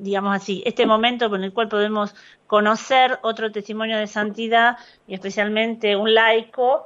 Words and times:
digamos 0.00 0.34
así, 0.34 0.62
este 0.66 0.86
momento 0.86 1.30
con 1.30 1.44
el 1.44 1.52
cual 1.52 1.68
podemos 1.68 2.14
conocer 2.46 3.18
otro 3.22 3.52
testimonio 3.52 3.98
de 3.98 4.06
santidad 4.06 4.76
y 5.06 5.14
especialmente 5.14 5.96
un 5.96 6.14
laico 6.14 6.84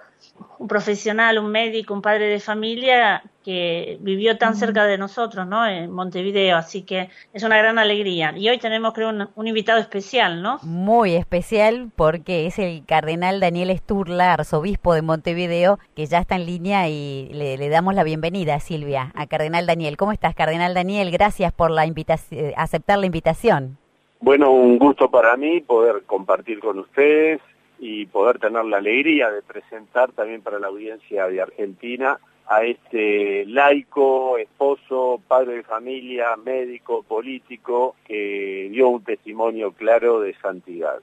un 0.58 0.68
profesional, 0.68 1.38
un 1.38 1.50
médico, 1.50 1.94
un 1.94 2.02
padre 2.02 2.26
de 2.26 2.40
familia 2.40 3.22
que 3.44 3.98
vivió 4.00 4.38
tan 4.38 4.56
cerca 4.56 4.86
de 4.86 4.96
nosotros, 4.96 5.46
¿no? 5.46 5.66
En 5.66 5.90
Montevideo, 5.90 6.56
así 6.56 6.82
que 6.82 7.10
es 7.32 7.42
una 7.42 7.58
gran 7.58 7.78
alegría. 7.78 8.32
Y 8.36 8.48
hoy 8.48 8.58
tenemos, 8.58 8.94
creo, 8.94 9.10
un, 9.10 9.46
invitado 9.46 9.78
especial, 9.78 10.42
¿no? 10.42 10.58
Muy 10.62 11.14
especial 11.14 11.90
porque 11.94 12.46
es 12.46 12.58
el 12.58 12.84
cardenal 12.86 13.40
Daniel 13.40 13.76
Sturla, 13.76 14.32
arzobispo 14.32 14.94
de 14.94 15.02
Montevideo, 15.02 15.78
que 15.94 16.06
ya 16.06 16.18
está 16.18 16.36
en 16.36 16.46
línea 16.46 16.88
y 16.88 17.28
le, 17.32 17.68
damos 17.68 17.94
la 17.94 18.04
bienvenida, 18.04 18.58
Silvia, 18.60 19.12
a 19.14 19.26
Cardenal 19.26 19.66
Daniel. 19.66 19.96
¿Cómo 19.98 20.12
estás, 20.12 20.34
Cardenal 20.34 20.72
Daniel? 20.72 21.10
Gracias 21.10 21.52
por 21.52 21.70
la 21.70 21.84
invitación, 21.84 22.52
aceptar 22.56 22.98
la 22.98 23.06
invitación. 23.06 23.76
Bueno, 24.20 24.52
un 24.52 24.78
gusto 24.78 25.10
para 25.10 25.36
mí 25.36 25.60
poder 25.60 26.04
compartir 26.06 26.60
con 26.60 26.78
ustedes 26.78 27.42
y 27.86 28.06
poder 28.06 28.38
tener 28.38 28.64
la 28.64 28.78
alegría 28.78 29.30
de 29.30 29.42
presentar 29.42 30.10
también 30.12 30.40
para 30.40 30.58
la 30.58 30.68
audiencia 30.68 31.28
de 31.28 31.42
Argentina 31.42 32.18
a 32.46 32.62
este 32.62 33.44
laico, 33.44 34.38
esposo, 34.38 35.20
padre 35.28 35.56
de 35.56 35.62
familia, 35.64 36.34
médico, 36.42 37.02
político, 37.02 37.94
que 38.06 38.70
dio 38.72 38.88
un 38.88 39.04
testimonio 39.04 39.72
claro 39.72 40.20
de 40.20 40.34
santidad. 40.40 40.96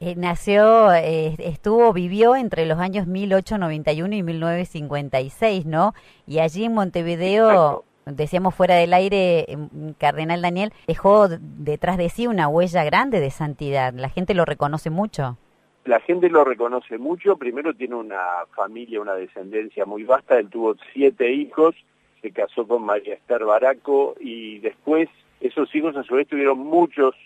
Eh, 0.00 0.14
nació, 0.16 0.90
eh, 0.94 1.34
estuvo, 1.38 1.92
vivió 1.92 2.34
entre 2.34 2.64
los 2.64 2.78
años 2.78 3.06
1891 3.06 4.14
y 4.14 4.22
1956, 4.22 5.66
¿no? 5.66 5.92
Y 6.26 6.38
allí 6.38 6.64
en 6.64 6.72
Montevideo, 6.72 7.84
decíamos 8.06 8.54
fuera 8.54 8.76
del 8.76 8.94
aire, 8.94 9.52
em, 9.52 9.92
Cardenal 9.98 10.40
Daniel 10.40 10.72
dejó 10.86 11.28
detrás 11.28 11.98
de 11.98 12.08
sí 12.08 12.26
una 12.26 12.48
huella 12.48 12.84
grande 12.84 13.20
de 13.20 13.30
santidad. 13.30 13.92
La 13.92 14.08
gente 14.08 14.32
lo 14.32 14.46
reconoce 14.46 14.88
mucho 14.88 15.36
la 15.84 16.00
gente 16.00 16.28
lo 16.28 16.44
reconoce 16.44 16.98
mucho, 16.98 17.36
primero 17.36 17.74
tiene 17.74 17.96
una 17.96 18.20
familia, 18.54 19.00
una 19.00 19.14
descendencia 19.14 19.84
muy 19.84 20.04
vasta, 20.04 20.38
él 20.38 20.48
tuvo 20.48 20.76
siete 20.92 21.32
hijos, 21.32 21.74
se 22.20 22.30
casó 22.30 22.66
con 22.66 22.84
María 22.84 23.14
Esther 23.14 23.44
Baraco 23.44 24.14
y 24.20 24.60
después 24.60 25.08
esos 25.40 25.74
hijos 25.74 25.96
a 25.96 26.04
su 26.04 26.14
vez 26.14 26.28
tuvieron 26.28 26.58
muchos 26.58 27.16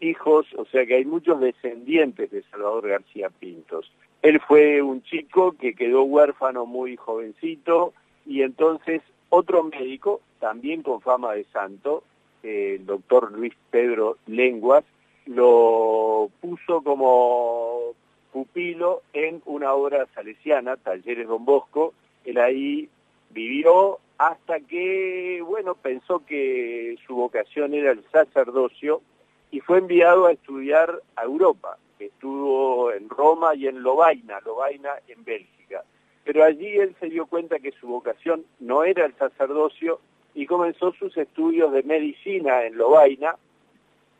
hijos, 0.00 0.46
o 0.56 0.64
sea 0.64 0.84
que 0.86 0.96
hay 0.96 1.04
muchos 1.04 1.40
descendientes 1.40 2.30
de 2.30 2.42
Salvador 2.50 2.88
García 2.88 3.30
Pintos. 3.30 3.92
Él 4.22 4.40
fue 4.40 4.82
un 4.82 5.02
chico 5.02 5.52
que 5.52 5.74
quedó 5.74 6.02
huérfano 6.02 6.66
muy 6.66 6.96
jovencito 6.96 7.92
y 8.26 8.42
entonces 8.42 9.02
otro 9.28 9.62
médico, 9.62 10.20
también 10.40 10.82
con 10.82 11.00
fama 11.00 11.32
de 11.34 11.44
santo, 11.52 12.02
el 12.42 12.84
doctor 12.84 13.30
Luis 13.32 13.54
Pedro 13.70 14.16
Lenguas, 14.26 14.84
lo 15.26 16.28
puso 16.40 16.82
como 16.82 17.94
pupilo 18.32 19.02
en 19.12 19.42
una 19.44 19.72
obra 19.74 20.06
salesiana, 20.14 20.76
Talleres 20.76 21.28
Don 21.28 21.44
Bosco. 21.44 21.94
Él 22.24 22.38
ahí 22.38 22.88
vivió 23.30 23.98
hasta 24.18 24.60
que, 24.60 25.42
bueno, 25.46 25.74
pensó 25.74 26.24
que 26.26 26.96
su 27.06 27.14
vocación 27.14 27.74
era 27.74 27.92
el 27.92 28.04
sacerdocio 28.10 29.02
y 29.50 29.60
fue 29.60 29.78
enviado 29.78 30.26
a 30.26 30.32
estudiar 30.32 31.02
a 31.16 31.24
Europa. 31.24 31.78
Estuvo 31.98 32.92
en 32.92 33.08
Roma 33.08 33.54
y 33.54 33.66
en 33.66 33.82
Lovaina, 33.82 34.40
Lovaina 34.40 34.90
en 35.08 35.24
Bélgica. 35.24 35.84
Pero 36.24 36.44
allí 36.44 36.68
él 36.76 36.94
se 37.00 37.06
dio 37.06 37.26
cuenta 37.26 37.58
que 37.58 37.72
su 37.72 37.86
vocación 37.86 38.44
no 38.58 38.84
era 38.84 39.04
el 39.04 39.14
sacerdocio 39.14 40.00
y 40.34 40.46
comenzó 40.46 40.92
sus 40.92 41.16
estudios 41.16 41.72
de 41.72 41.82
medicina 41.82 42.64
en 42.64 42.76
Lovaina 42.76 43.36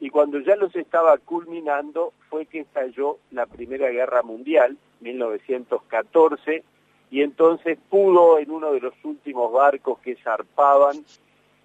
y 0.01 0.09
cuando 0.09 0.41
ya 0.41 0.57
los 0.57 0.75
estaba 0.75 1.19
culminando 1.19 2.15
fue 2.31 2.47
que 2.47 2.61
estalló 2.61 3.19
la 3.31 3.45
Primera 3.47 3.91
Guerra 3.91 4.23
Mundial, 4.23 4.79
1914, 5.01 6.65
y 7.11 7.23
entonces 7.23 7.79
pudo 7.91 8.39
en 8.39 8.51
uno 8.51 8.73
de 8.73 8.81
los 8.81 8.95
últimos 9.05 9.53
barcos 9.53 9.99
que 9.99 10.17
zarpaban 10.17 11.05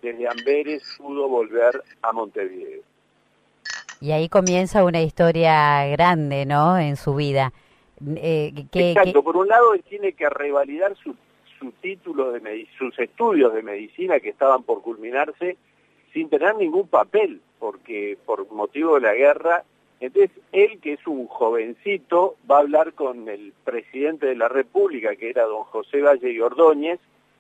desde 0.02 0.28
Amberes, 0.28 0.84
pudo 0.98 1.30
volver 1.30 1.82
a 2.02 2.12
Montevideo. 2.12 2.82
Y 4.02 4.12
ahí 4.12 4.28
comienza 4.28 4.84
una 4.84 5.02
historia 5.02 5.88
grande, 5.88 6.46
¿no?, 6.46 6.78
en 6.78 6.98
su 6.98 7.16
vida. 7.16 7.54
Eh, 8.18 8.54
Exacto, 8.74 9.24
por 9.24 9.38
un 9.38 9.48
lado 9.48 9.74
él 9.74 9.84
tiene 9.88 10.12
que 10.12 10.30
revalidar 10.30 10.96
su, 10.98 11.16
su 11.58 11.72
título 11.82 12.34
de 12.34 12.68
sus 12.78 13.00
estudios 13.00 13.54
de 13.54 13.64
medicina 13.64 14.20
que 14.20 14.30
estaban 14.30 14.64
por 14.64 14.82
culminarse 14.82 15.56
sin 16.12 16.30
tener 16.30 16.56
ningún 16.56 16.88
papel, 16.88 17.42
porque 17.66 18.16
por 18.28 18.52
motivo 18.52 18.94
de 18.94 19.02
la 19.02 19.16
guerra, 19.16 19.64
entonces 20.00 20.30
él 20.52 20.80
que 20.80 20.94
es 20.94 21.08
un 21.08 21.26
jovencito 21.26 22.36
va 22.50 22.58
a 22.58 22.60
hablar 22.60 22.94
con 22.94 23.28
el 23.28 23.54
presidente 23.64 24.28
de 24.28 24.36
la 24.36 24.48
República, 24.48 25.16
que 25.16 25.32
era 25.32 25.46
don 25.46 25.64
José 25.64 26.02
Valle 26.02 26.30
y 26.30 26.40
Ordóñez, 26.40 27.00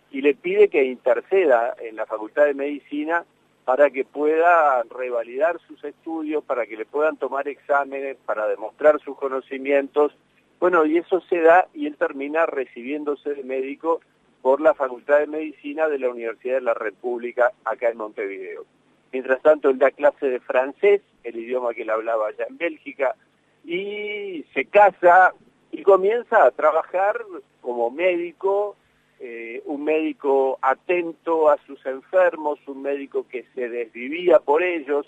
y 0.09 0.21
le 0.21 0.33
pide 0.33 0.67
que 0.69 0.83
interceda 0.83 1.75
en 1.79 1.95
la 1.95 2.07
Facultad 2.07 2.45
de 2.45 2.55
Medicina 2.55 3.23
para 3.65 3.91
que 3.91 4.03
pueda 4.03 4.81
revalidar 4.89 5.59
sus 5.67 5.83
estudios, 5.83 6.43
para 6.43 6.65
que 6.65 6.75
le 6.75 6.87
puedan 6.87 7.17
tomar 7.17 7.47
exámenes, 7.47 8.17
para 8.25 8.47
demostrar 8.47 8.99
sus 9.01 9.15
conocimientos. 9.19 10.11
Bueno, 10.59 10.87
y 10.87 10.97
eso 10.97 11.21
se 11.29 11.39
da 11.39 11.67
y 11.75 11.85
él 11.85 11.97
termina 11.97 12.47
recibiéndose 12.47 13.35
de 13.35 13.43
médico 13.43 14.01
por 14.41 14.59
la 14.59 14.73
Facultad 14.73 15.19
de 15.19 15.27
Medicina 15.27 15.87
de 15.87 15.99
la 15.99 16.09
Universidad 16.09 16.55
de 16.55 16.61
la 16.61 16.73
República 16.73 17.51
acá 17.63 17.89
en 17.89 17.97
Montevideo. 17.97 18.65
Mientras 19.15 19.41
tanto, 19.41 19.69
él 19.69 19.79
da 19.79 19.91
clase 19.91 20.29
de 20.29 20.41
francés, 20.41 21.01
el 21.23 21.37
idioma 21.37 21.73
que 21.73 21.83
él 21.83 21.89
hablaba 21.89 22.27
allá 22.27 22.47
en 22.49 22.57
Bélgica, 22.57 23.15
y 23.63 24.43
se 24.53 24.65
casa 24.65 25.33
y 25.71 25.83
comienza 25.83 26.43
a 26.43 26.51
trabajar 26.51 27.23
como 27.61 27.89
médico, 27.91 28.75
eh, 29.21 29.61
un 29.67 29.85
médico 29.85 30.59
atento 30.61 31.49
a 31.49 31.55
sus 31.65 31.85
enfermos, 31.85 32.59
un 32.67 32.81
médico 32.81 33.25
que 33.25 33.45
se 33.55 33.69
desvivía 33.69 34.39
por 34.39 34.61
ellos, 34.61 35.07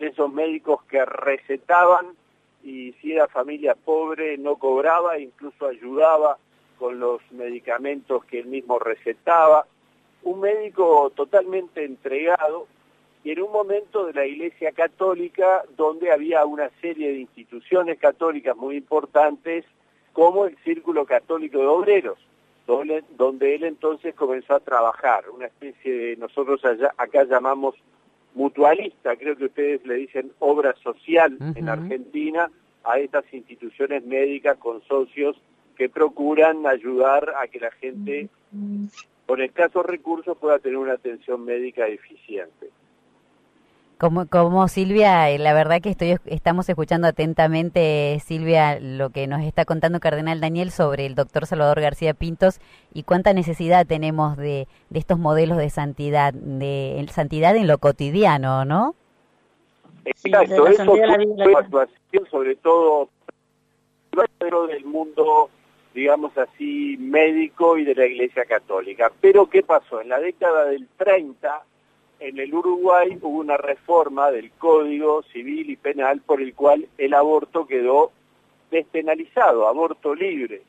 esos 0.00 0.32
médicos 0.32 0.82
que 0.86 1.04
recetaban 1.04 2.06
y 2.64 2.92
si 2.94 3.12
era 3.12 3.28
familia 3.28 3.76
pobre 3.76 4.36
no 4.36 4.56
cobraba, 4.56 5.20
incluso 5.20 5.68
ayudaba 5.68 6.38
con 6.76 6.98
los 6.98 7.22
medicamentos 7.30 8.24
que 8.24 8.40
él 8.40 8.46
mismo 8.46 8.80
recetaba, 8.80 9.64
un 10.24 10.40
médico 10.40 11.12
totalmente 11.14 11.84
entregado 11.84 12.66
en 13.32 13.42
un 13.42 13.52
momento 13.52 14.06
de 14.06 14.12
la 14.12 14.26
Iglesia 14.26 14.72
Católica 14.72 15.64
donde 15.76 16.12
había 16.12 16.44
una 16.44 16.70
serie 16.80 17.12
de 17.12 17.20
instituciones 17.20 17.98
católicas 17.98 18.56
muy 18.56 18.76
importantes 18.76 19.64
como 20.12 20.46
el 20.46 20.56
Círculo 20.64 21.06
Católico 21.06 21.58
de 21.58 21.66
Obreros, 21.66 22.18
donde, 22.66 23.54
él 23.54 23.64
entonces 23.64 24.14
comenzó 24.14 24.54
a 24.54 24.60
trabajar, 24.60 25.28
una 25.30 25.46
especie 25.46 25.92
de, 25.92 26.16
nosotros 26.16 26.64
allá, 26.64 26.94
acá 26.96 27.24
llamamos 27.24 27.74
mutualista, 28.34 29.16
creo 29.16 29.36
que 29.36 29.46
ustedes 29.46 29.84
le 29.86 29.94
dicen 29.94 30.32
obra 30.38 30.74
social 30.82 31.36
en 31.54 31.68
Argentina, 31.68 32.50
a 32.84 32.98
estas 32.98 33.24
instituciones 33.32 34.04
médicas 34.04 34.58
con 34.58 34.82
socios 34.82 35.36
que 35.76 35.88
procuran 35.88 36.66
ayudar 36.66 37.34
a 37.40 37.48
que 37.48 37.60
la 37.60 37.70
gente 37.72 38.28
con 39.26 39.40
escasos 39.40 39.86
recursos 39.86 40.36
pueda 40.36 40.58
tener 40.58 40.78
una 40.78 40.92
atención 40.92 41.44
médica 41.44 41.86
eficiente. 41.86 42.68
Como, 43.98 44.26
como 44.26 44.66
Silvia, 44.66 45.30
eh, 45.30 45.38
la 45.38 45.54
verdad 45.54 45.80
que 45.80 45.90
estoy, 45.90 46.16
estamos 46.26 46.68
escuchando 46.68 47.06
atentamente, 47.06 48.20
Silvia, 48.24 48.80
lo 48.80 49.10
que 49.10 49.26
nos 49.26 49.42
está 49.42 49.64
contando 49.64 50.00
Cardenal 50.00 50.40
Daniel 50.40 50.72
sobre 50.72 51.06
el 51.06 51.14
doctor 51.14 51.46
Salvador 51.46 51.80
García 51.80 52.12
Pintos 52.12 52.58
y 52.92 53.04
cuánta 53.04 53.32
necesidad 53.32 53.86
tenemos 53.86 54.36
de, 54.36 54.66
de 54.90 54.98
estos 54.98 55.18
modelos 55.18 55.58
de 55.58 55.70
santidad, 55.70 56.34
de 56.34 57.06
santidad 57.12 57.54
en 57.56 57.68
lo 57.68 57.78
cotidiano, 57.78 58.64
¿no? 58.64 58.96
Exacto, 60.04 60.66
eso 60.66 60.84
fue 60.84 61.54
actuación 61.56 62.26
sobre 62.30 62.56
todo 62.56 63.08
del 64.68 64.84
mundo 64.84 65.50
digamos 65.94 66.36
así, 66.36 66.96
médico 66.98 67.78
y 67.78 67.84
de 67.84 67.94
la 67.94 68.06
Iglesia 68.06 68.44
Católica. 68.44 69.12
Pero 69.20 69.48
¿qué 69.48 69.62
pasó? 69.62 70.00
En 70.00 70.08
la 70.08 70.18
década 70.18 70.66
del 70.66 70.88
30, 70.96 71.62
en 72.24 72.38
el 72.38 72.54
Uruguay 72.54 73.18
hubo 73.20 73.38
una 73.38 73.58
reforma 73.58 74.30
del 74.30 74.50
Código 74.52 75.22
Civil 75.24 75.68
y 75.68 75.76
Penal 75.76 76.22
por 76.22 76.40
el 76.40 76.54
cual 76.54 76.88
el 76.96 77.12
aborto 77.12 77.66
quedó 77.66 78.12
despenalizado, 78.70 79.68
aborto 79.68 80.14
libre. 80.14 80.62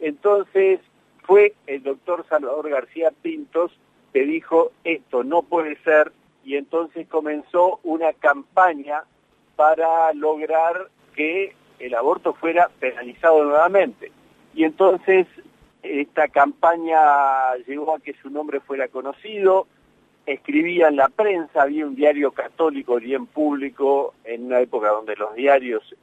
Entonces 0.00 0.80
fue 1.22 1.54
el 1.68 1.84
doctor 1.84 2.26
Salvador 2.28 2.68
García 2.68 3.12
Pintos 3.22 3.70
que 4.12 4.24
dijo 4.24 4.72
esto 4.82 5.22
no 5.22 5.42
puede 5.42 5.76
ser 5.84 6.10
y 6.44 6.56
entonces 6.56 7.06
comenzó 7.06 7.78
una 7.84 8.12
campaña 8.12 9.04
para 9.54 10.12
lograr 10.12 10.88
que 11.14 11.54
el 11.78 11.94
aborto 11.94 12.34
fuera 12.34 12.68
penalizado 12.80 13.44
nuevamente. 13.44 14.10
Y 14.54 14.64
entonces 14.64 15.28
esta 15.84 16.26
campaña 16.26 17.54
llegó 17.68 17.94
a 17.94 18.00
que 18.00 18.14
su 18.14 18.28
nombre 18.28 18.58
fuera 18.58 18.88
conocido, 18.88 19.68
escribía 20.26 20.88
en 20.88 20.96
la 20.96 21.08
prensa, 21.08 21.62
había 21.62 21.86
un 21.86 21.94
diario 21.94 22.32
católico 22.32 22.96
bien 22.96 23.26
público 23.26 24.14
en 24.24 24.46
una 24.46 24.60
época 24.60 24.88
donde 24.88 25.16
los 25.16 25.34
diarios 25.34 25.94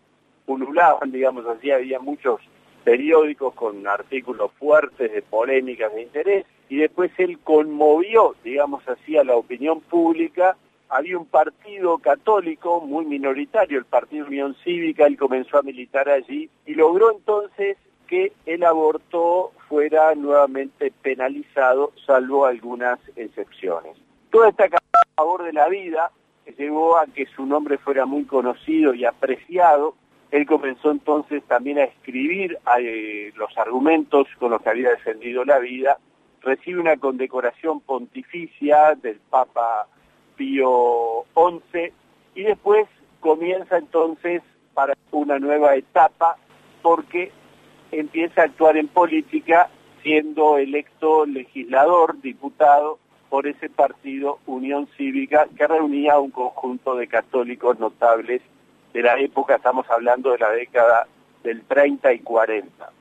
pululaban, 0.45 1.11
digamos 1.11 1.45
así, 1.45 1.71
había 1.71 1.99
muchos 1.99 2.39
periódicos 2.83 3.53
con 3.53 3.85
artículos 3.85 4.51
fuertes 4.53 5.11
de 5.11 5.21
polémicas 5.21 5.93
de 5.93 6.03
interés 6.03 6.45
y 6.69 6.77
después 6.77 7.11
él 7.17 7.39
conmovió, 7.39 8.35
digamos 8.43 8.87
así, 8.87 9.17
a 9.17 9.23
la 9.23 9.35
opinión 9.35 9.81
pública. 9.81 10.55
Había 10.89 11.17
un 11.17 11.25
partido 11.25 11.97
católico 11.97 12.79
muy 12.79 13.05
minoritario, 13.05 13.77
el 13.77 13.85
Partido 13.85 14.25
Unión 14.25 14.55
Cívica, 14.63 15.05
él 15.05 15.17
comenzó 15.17 15.57
a 15.57 15.63
militar 15.63 16.07
allí 16.07 16.49
y 16.65 16.75
logró 16.75 17.11
entonces 17.11 17.77
que 18.07 18.31
el 18.45 18.63
aborto 18.63 19.51
fuera 19.67 20.15
nuevamente 20.15 20.93
penalizado, 21.01 21.91
salvo 22.05 22.45
algunas 22.45 22.99
excepciones. 23.17 23.97
Toda 24.37 24.49
esta 24.49 24.69
campaña 24.69 25.01
a 25.01 25.15
favor 25.15 25.43
de 25.45 25.51
la 25.51 25.67
vida 25.67 26.11
llevó 26.59 26.99
a 26.99 27.07
que 27.07 27.25
su 27.25 27.43
nombre 27.47 27.79
fuera 27.79 28.05
muy 28.05 28.23
conocido 28.25 28.93
y 28.93 29.03
apreciado 29.03 29.95
él 30.29 30.45
comenzó 30.45 30.91
entonces 30.91 31.41
también 31.47 31.79
a 31.79 31.85
escribir 31.85 32.55
eh, 32.79 33.31
los 33.35 33.57
argumentos 33.57 34.27
con 34.37 34.51
los 34.51 34.61
que 34.61 34.69
había 34.69 34.91
defendido 34.91 35.43
la 35.43 35.57
vida, 35.57 35.97
recibe 36.43 36.79
una 36.79 36.97
condecoración 36.97 37.79
pontificia 37.79 38.93
del 39.01 39.19
Papa 39.27 39.87
Pío 40.35 41.25
XI 41.33 41.91
y 42.35 42.43
después 42.43 42.85
comienza 43.21 43.79
entonces 43.79 44.43
para 44.75 44.93
una 45.09 45.39
nueva 45.39 45.73
etapa 45.73 46.37
porque 46.83 47.31
empieza 47.91 48.41
a 48.41 48.45
actuar 48.45 48.77
en 48.77 48.87
política 48.87 49.71
siendo 50.03 50.59
electo 50.59 51.25
legislador, 51.25 52.21
diputado 52.21 52.99
por 53.29 53.47
ese 53.47 53.69
partido 53.69 54.39
Unión 54.45 54.87
Cívica 54.97 55.47
que 55.55 55.67
reunía 55.67 56.13
a 56.13 56.19
un 56.19 56.31
conjunto 56.31 56.95
de 56.95 57.07
católicos 57.07 57.79
notables 57.79 58.41
de 58.93 59.01
la 59.01 59.19
época, 59.19 59.55
estamos 59.55 59.85
hablando 59.89 60.31
de 60.31 60.39
la 60.39 60.49
década 60.51 61.07
del 61.43 61.61
30 61.63 62.13
y 62.13 62.19
40. 62.19 62.91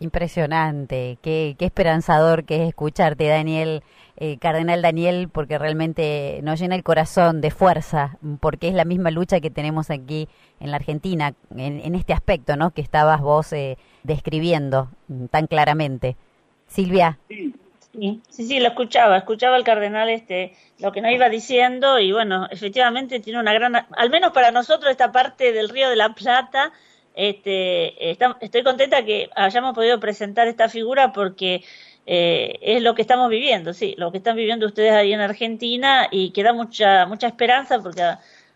Impresionante, 0.00 1.18
qué, 1.22 1.54
qué 1.58 1.64
esperanzador 1.64 2.44
que 2.44 2.62
es 2.62 2.68
escucharte, 2.68 3.26
Daniel, 3.26 3.82
eh, 4.16 4.36
Cardenal 4.38 4.82
Daniel, 4.82 5.28
porque 5.32 5.58
realmente 5.58 6.40
nos 6.42 6.60
llena 6.60 6.74
el 6.74 6.82
corazón 6.82 7.40
de 7.40 7.50
fuerza, 7.50 8.18
porque 8.40 8.68
es 8.68 8.74
la 8.74 8.84
misma 8.84 9.10
lucha 9.10 9.40
que 9.40 9.50
tenemos 9.50 9.90
aquí 9.90 10.28
en 10.60 10.70
la 10.70 10.76
Argentina, 10.76 11.34
en, 11.56 11.94
este 11.94 12.12
aspecto, 12.12 12.56
¿no? 12.56 12.72
Que 12.72 12.82
estabas 12.82 13.20
vos 13.20 13.52
eh, 13.52 13.78
describiendo 14.02 14.90
tan 15.30 15.46
claramente. 15.46 16.16
Silvia. 16.66 17.18
Sí, 17.28 17.54
Sí, 17.92 18.22
sí, 18.30 18.58
lo 18.58 18.68
escuchaba, 18.68 19.18
escuchaba 19.18 19.56
el 19.58 19.64
cardenal 19.64 20.08
este 20.08 20.56
lo 20.78 20.92
que 20.92 21.02
nos 21.02 21.12
iba 21.12 21.28
diciendo 21.28 21.98
y 21.98 22.10
bueno, 22.10 22.48
efectivamente 22.50 23.20
tiene 23.20 23.38
una 23.38 23.52
gran, 23.52 23.74
al 23.76 24.10
menos 24.10 24.32
para 24.32 24.50
nosotros 24.50 24.90
esta 24.90 25.12
parte 25.12 25.52
del 25.52 25.68
Río 25.68 25.90
de 25.90 25.96
la 25.96 26.14
Plata, 26.14 26.72
este, 27.14 28.10
estoy 28.40 28.62
contenta 28.64 29.04
que 29.04 29.28
hayamos 29.36 29.74
podido 29.74 30.00
presentar 30.00 30.48
esta 30.48 30.70
figura 30.70 31.12
porque 31.12 31.62
eh, 32.06 32.58
es 32.62 32.82
lo 32.82 32.94
que 32.94 33.02
estamos 33.02 33.28
viviendo, 33.28 33.74
sí, 33.74 33.94
lo 33.98 34.10
que 34.10 34.18
están 34.18 34.36
viviendo 34.36 34.66
ustedes 34.66 34.92
ahí 34.92 35.12
en 35.12 35.20
Argentina 35.20 36.08
y 36.10 36.30
que 36.30 36.42
da 36.42 36.54
mucha 36.54 37.04
mucha 37.06 37.26
esperanza 37.26 37.78
porque 37.80 38.02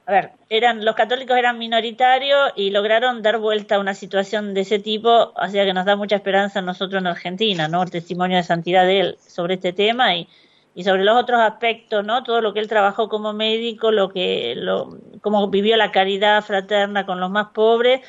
a 0.06 0.12
ver, 0.12 0.30
eran, 0.48 0.84
los 0.84 0.94
católicos 0.94 1.36
eran 1.36 1.58
minoritarios 1.58 2.52
y 2.54 2.70
lograron 2.70 3.22
dar 3.22 3.38
vuelta 3.38 3.74
a 3.74 3.80
una 3.80 3.92
situación 3.92 4.54
de 4.54 4.60
ese 4.60 4.78
tipo, 4.78 5.32
así 5.36 5.54
que 5.58 5.74
nos 5.74 5.84
da 5.84 5.96
mucha 5.96 6.14
esperanza 6.14 6.60
a 6.60 6.62
nosotros 6.62 7.00
en 7.00 7.08
Argentina, 7.08 7.66
¿no? 7.66 7.82
El 7.82 7.90
testimonio 7.90 8.36
de 8.36 8.44
santidad 8.44 8.86
de 8.86 9.00
él 9.00 9.18
sobre 9.26 9.54
este 9.54 9.72
tema 9.72 10.14
y, 10.14 10.28
y 10.76 10.84
sobre 10.84 11.02
los 11.02 11.20
otros 11.20 11.40
aspectos, 11.40 12.04
¿no? 12.04 12.22
Todo 12.22 12.40
lo 12.40 12.54
que 12.54 12.60
él 12.60 12.68
trabajó 12.68 13.08
como 13.08 13.32
médico, 13.32 13.90
lo 13.90 14.08
que, 14.10 14.54
lo, 14.56 14.96
cómo 15.22 15.48
vivió 15.48 15.76
la 15.76 15.90
caridad 15.90 16.44
fraterna 16.44 17.04
con 17.04 17.18
los 17.18 17.30
más 17.30 17.48
pobres, 17.48 18.00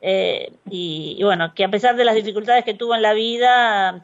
eh, 0.00 0.52
y, 0.68 1.14
y, 1.16 1.22
bueno, 1.22 1.54
que 1.54 1.62
a 1.64 1.70
pesar 1.70 1.94
de 1.94 2.04
las 2.04 2.16
dificultades 2.16 2.64
que 2.64 2.74
tuvo 2.74 2.96
en 2.96 3.02
la 3.02 3.14
vida, 3.14 4.02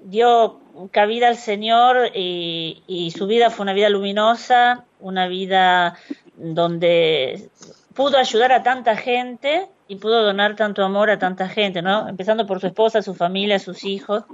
dio 0.00 0.60
cabida 0.92 1.28
al 1.28 1.36
Señor 1.36 2.10
y, 2.14 2.82
y 2.86 3.10
su 3.10 3.26
vida 3.26 3.50
fue 3.50 3.64
una 3.64 3.74
vida 3.74 3.90
luminosa, 3.90 4.84
una 4.98 5.28
vida 5.28 5.98
donde 6.40 7.50
pudo 7.94 8.18
ayudar 8.18 8.52
a 8.52 8.62
tanta 8.62 8.96
gente 8.96 9.68
y 9.86 9.96
pudo 9.96 10.22
donar 10.22 10.56
tanto 10.56 10.84
amor 10.84 11.10
a 11.10 11.18
tanta 11.18 11.48
gente, 11.48 11.82
¿no? 11.82 12.08
Empezando 12.08 12.46
por 12.46 12.60
su 12.60 12.66
esposa, 12.66 13.02
su 13.02 13.14
familia, 13.14 13.58
sus 13.58 13.84
hijos. 13.84 14.24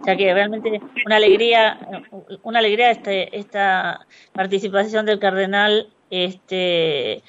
O 0.00 0.04
sea 0.04 0.16
que 0.16 0.32
realmente 0.34 0.80
una 1.06 1.16
alegría, 1.16 1.78
una 2.42 2.58
alegría 2.58 2.90
este, 2.90 3.36
esta 3.36 4.06
participación 4.32 5.06
del 5.06 5.18
cardenal 5.18 5.88
este, 6.10 7.22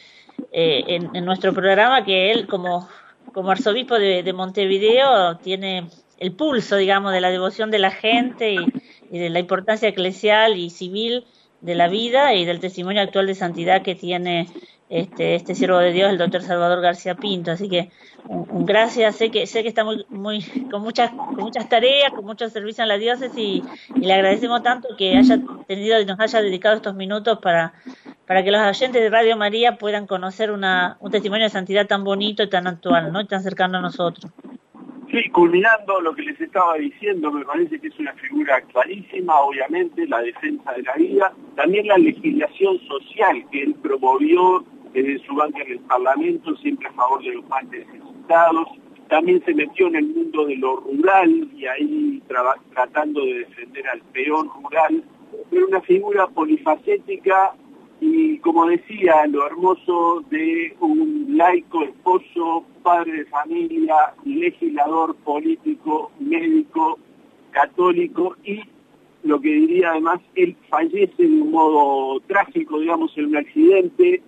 eh, 0.51 0.83
en, 1.13 1.25
nuestro 1.25 1.53
programa, 1.53 2.03
que 2.03 2.31
él 2.31 2.47
como, 2.47 2.87
como 3.33 3.51
arzobispo 3.51 3.95
de, 3.95 4.33
Montevideo 4.33 5.37
tiene 5.37 5.89
el 6.17 6.31
pulso, 6.33 6.75
digamos, 6.77 7.13
de 7.13 7.21
la 7.21 7.29
devoción 7.29 7.71
de 7.71 7.79
la 7.79 7.91
gente 7.91 8.55
y 9.11 9.19
de 9.19 9.29
la 9.29 9.39
importancia 9.39 9.89
eclesial 9.89 10.57
y 10.57 10.69
civil 10.69 11.25
de 11.61 11.75
la 11.75 11.87
vida 11.87 12.33
y 12.33 12.45
del 12.45 12.59
testimonio 12.59 13.01
actual 13.01 13.27
de 13.27 13.35
santidad 13.35 13.81
que 13.81 13.95
tiene 13.95 14.47
este, 14.89 15.35
este 15.35 15.53
siervo 15.53 15.77
de 15.77 15.91
Dios, 15.91 16.09
el 16.09 16.17
doctor 16.17 16.41
Salvador 16.41 16.81
García 16.81 17.15
Pinto. 17.15 17.51
Así 17.51 17.69
que 17.69 17.91
un, 18.27 18.65
gracias, 18.65 19.15
sé 19.15 19.29
que 19.29 19.45
sé 19.45 19.61
que 19.61 19.69
está 19.69 19.83
muy, 19.83 20.05
muy 20.09 20.41
con 20.71 20.81
muchas 20.81 21.11
con 21.11 21.35
muchas 21.35 21.69
tareas, 21.69 22.11
con 22.11 22.25
mucho 22.25 22.49
servicio 22.49 22.83
en 22.83 22.87
la 22.87 22.97
diócesis 22.97 23.37
y, 23.37 23.63
le 23.95 24.13
agradecemos 24.13 24.63
tanto 24.63 24.89
que 24.97 25.17
haya 25.17 25.39
tenido 25.67 25.99
y 25.99 26.05
nos 26.05 26.19
haya 26.19 26.41
dedicado 26.41 26.75
estos 26.75 26.95
minutos 26.95 27.39
para 27.39 27.73
para 28.25 28.43
que 28.43 28.51
los 28.51 28.61
oyentes 28.61 29.01
de 29.01 29.09
Radio 29.09 29.37
María 29.37 29.77
puedan 29.77 30.05
conocer 30.05 30.51
una, 30.51 30.97
un 30.99 31.11
testimonio 31.11 31.45
de 31.45 31.49
santidad 31.49 31.87
tan 31.87 32.03
bonito 32.03 32.43
y 32.43 32.49
tan 32.49 32.67
actual, 32.67 33.11
¿no? 33.11 33.21
Y 33.21 33.25
tan 33.25 33.41
cercano 33.41 33.79
a 33.79 33.81
nosotros. 33.81 34.31
Sí, 35.11 35.27
culminando 35.29 35.99
lo 36.01 36.13
que 36.13 36.21
les 36.21 36.39
estaba 36.39 36.75
diciendo, 36.75 37.31
me 37.31 37.43
parece 37.43 37.79
que 37.79 37.87
es 37.87 37.97
una 37.97 38.13
figura 38.13 38.57
actualísima, 38.57 39.39
obviamente, 39.39 40.07
la 40.07 40.19
defensa 40.21 40.71
de 40.73 40.83
la 40.83 40.93
vida, 40.93 41.33
también 41.55 41.87
la 41.87 41.97
legislación 41.97 42.79
social 42.81 43.43
que 43.51 43.63
él 43.63 43.75
promovió 43.81 44.63
desde 44.93 45.17
su 45.25 45.33
banca 45.33 45.63
en 45.63 45.71
el 45.71 45.79
Parlamento, 45.79 46.55
siempre 46.57 46.89
a 46.89 46.93
favor 46.93 47.23
de 47.23 47.33
los 47.33 47.47
más 47.49 47.63
necesitados, 47.65 48.67
también 49.07 49.43
se 49.45 49.55
metió 49.55 49.87
en 49.87 49.95
el 49.95 50.07
mundo 50.09 50.45
de 50.45 50.55
lo 50.57 50.75
rural 50.75 51.49
y 51.55 51.65
ahí 51.65 52.21
tratando 52.73 53.25
de 53.25 53.39
defender 53.39 53.87
al 53.89 54.01
peón 54.13 54.47
rural, 54.61 55.03
pero 55.49 55.67
una 55.67 55.81
figura 55.81 56.27
polifacética 56.27 57.53
y 58.01 58.37
como 58.39 58.65
decía, 58.65 59.25
lo 59.27 59.45
hermoso 59.45 60.23
de 60.29 60.75
un 60.79 61.25
laico, 61.29 61.83
esposo, 61.83 62.65
padre 62.81 63.11
de 63.13 63.25
familia, 63.25 64.13
legislador, 64.23 65.15
político, 65.17 66.11
médico, 66.19 66.97
católico 67.51 68.35
y 68.43 68.61
lo 69.23 69.41
que 69.41 69.49
diría 69.49 69.91
además, 69.91 70.21
él 70.35 70.55
fallece 70.69 71.23
de 71.23 71.41
un 71.41 71.51
modo 71.51 72.21
trágico, 72.21 72.79
digamos, 72.79 73.11
en 73.17 73.25
un 73.25 73.37
accidente, 73.37 74.21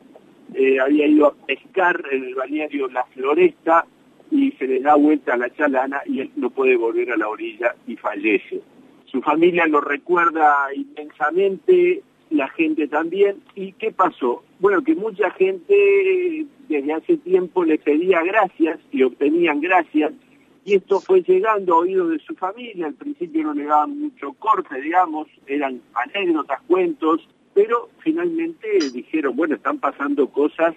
eh, 0.53 0.79
había 0.79 1.07
ido 1.07 1.27
a 1.27 1.33
pescar 1.33 2.03
en 2.11 2.25
el 2.25 2.35
balneario 2.35 2.89
La 2.89 3.05
Floresta 3.05 3.85
y 4.29 4.51
se 4.53 4.67
le 4.67 4.81
da 4.81 4.95
vuelta 4.95 5.33
a 5.33 5.37
la 5.37 5.49
chalana 5.53 6.01
y 6.05 6.19
él 6.21 6.31
no 6.35 6.49
puede 6.49 6.75
volver 6.75 7.11
a 7.11 7.17
la 7.17 7.29
orilla 7.29 7.73
y 7.87 7.95
fallece. 7.95 8.61
Su 9.05 9.21
familia 9.21 9.65
lo 9.67 9.79
recuerda 9.79 10.67
intensamente, 10.73 12.01
la 12.31 12.47
gente 12.49 12.87
también. 12.87 13.37
¿Y 13.55 13.73
qué 13.73 13.91
pasó? 13.91 14.43
Bueno, 14.59 14.83
que 14.83 14.95
mucha 14.95 15.29
gente 15.31 16.45
desde 16.67 16.93
hace 16.93 17.17
tiempo 17.17 17.63
le 17.63 17.77
pedía 17.77 18.23
gracias 18.23 18.79
y 18.91 19.03
obtenían 19.03 19.61
gracias, 19.61 20.13
y 20.63 20.75
esto 20.75 20.99
fue 20.99 21.21
llegando 21.23 21.73
a 21.73 21.77
oídos 21.79 22.11
de 22.11 22.19
su 22.19 22.35
familia, 22.35 22.85
al 22.87 22.93
principio 22.93 23.43
no 23.43 23.53
le 23.53 23.65
daban 23.65 23.99
mucho 23.99 24.33
corte, 24.33 24.79
digamos, 24.79 25.27
eran 25.47 25.81
anécdotas, 25.93 26.61
cuentos, 26.67 27.27
pero 27.53 27.89
finalmente 27.99 28.67
dijeron, 28.93 29.35
bueno, 29.35 29.55
están 29.55 29.79
pasando 29.79 30.29
cosas 30.29 30.75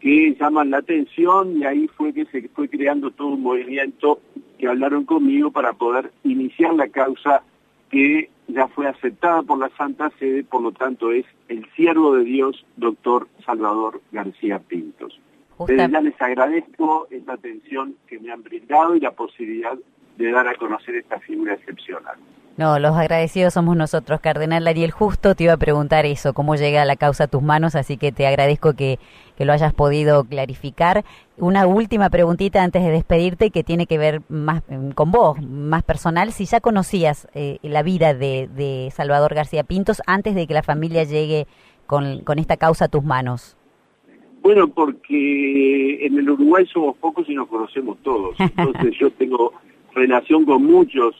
que 0.00 0.34
llaman 0.34 0.70
la 0.70 0.78
atención 0.78 1.58
y 1.58 1.64
ahí 1.64 1.88
fue 1.88 2.12
que 2.12 2.24
se 2.26 2.48
fue 2.48 2.68
creando 2.68 3.10
todo 3.10 3.28
un 3.28 3.42
movimiento 3.42 4.20
que 4.58 4.66
hablaron 4.66 5.04
conmigo 5.04 5.50
para 5.50 5.72
poder 5.74 6.10
iniciar 6.24 6.74
la 6.74 6.88
causa 6.88 7.42
que 7.90 8.30
ya 8.48 8.66
fue 8.68 8.86
aceptada 8.88 9.42
por 9.42 9.58
la 9.58 9.70
Santa 9.76 10.10
Sede, 10.18 10.42
por 10.42 10.62
lo 10.62 10.72
tanto 10.72 11.12
es 11.12 11.26
el 11.48 11.66
siervo 11.76 12.16
de 12.16 12.24
Dios, 12.24 12.64
doctor 12.76 13.28
Salvador 13.44 14.00
García 14.10 14.58
Pintos. 14.58 15.20
Desde 15.66 15.90
ya 15.90 16.00
les 16.00 16.20
agradezco 16.20 17.08
esta 17.10 17.34
atención 17.34 17.96
que 18.06 18.18
me 18.18 18.32
han 18.32 18.42
brindado 18.42 18.94
y 18.94 19.00
la 19.00 19.10
posibilidad 19.10 19.76
de 20.16 20.30
dar 20.30 20.48
a 20.48 20.54
conocer 20.54 20.94
esta 20.96 21.18
figura 21.20 21.54
excepcional. 21.54 22.16
No, 22.58 22.80
los 22.80 22.96
agradecidos 22.96 23.54
somos 23.54 23.76
nosotros. 23.76 24.20
Cardenal 24.20 24.64
Daniel, 24.64 24.90
justo 24.90 25.36
te 25.36 25.44
iba 25.44 25.52
a 25.52 25.58
preguntar 25.58 26.06
eso, 26.06 26.34
cómo 26.34 26.56
llega 26.56 26.84
la 26.84 26.96
causa 26.96 27.24
a 27.24 27.26
tus 27.28 27.40
manos, 27.40 27.76
así 27.76 27.96
que 27.96 28.10
te 28.10 28.26
agradezco 28.26 28.74
que, 28.74 28.98
lo 29.38 29.52
hayas 29.52 29.72
podido 29.72 30.24
clarificar. 30.24 31.04
Una 31.36 31.68
última 31.68 32.10
preguntita 32.10 32.64
antes 32.64 32.82
de 32.82 32.90
despedirte 32.90 33.52
que 33.52 33.62
tiene 33.62 33.86
que 33.86 33.96
ver 33.96 34.22
más 34.28 34.64
mm, 34.68 34.90
con 34.90 35.12
vos, 35.12 35.40
más 35.40 35.84
personal. 35.84 36.32
Si 36.32 36.46
ya 36.46 36.58
conocías 36.58 37.28
eh, 37.32 37.58
la 37.62 37.84
vida 37.84 38.12
de, 38.12 38.90
Salvador 38.92 39.36
García 39.36 39.62
Pintos 39.62 40.02
antes 40.08 40.34
de 40.34 40.48
que 40.48 40.54
la 40.54 40.64
familia 40.64 41.04
llegue 41.04 41.46
con, 41.86 42.22
con 42.24 42.40
esta 42.40 42.56
causa 42.56 42.86
a 42.86 42.88
tus 42.88 43.04
manos. 43.04 43.56
Bueno, 44.42 44.66
porque 44.66 46.04
en 46.04 46.18
el 46.18 46.28
Uruguay 46.28 46.66
somos 46.72 46.96
pocos 46.96 47.28
y 47.28 47.34
nos 47.34 47.46
conocemos 47.46 47.98
todos. 48.02 48.34
Entonces 48.40 48.96
yo 48.98 49.12
tengo 49.12 49.52
relación 49.94 50.44
con 50.44 50.64
muchos 50.64 51.14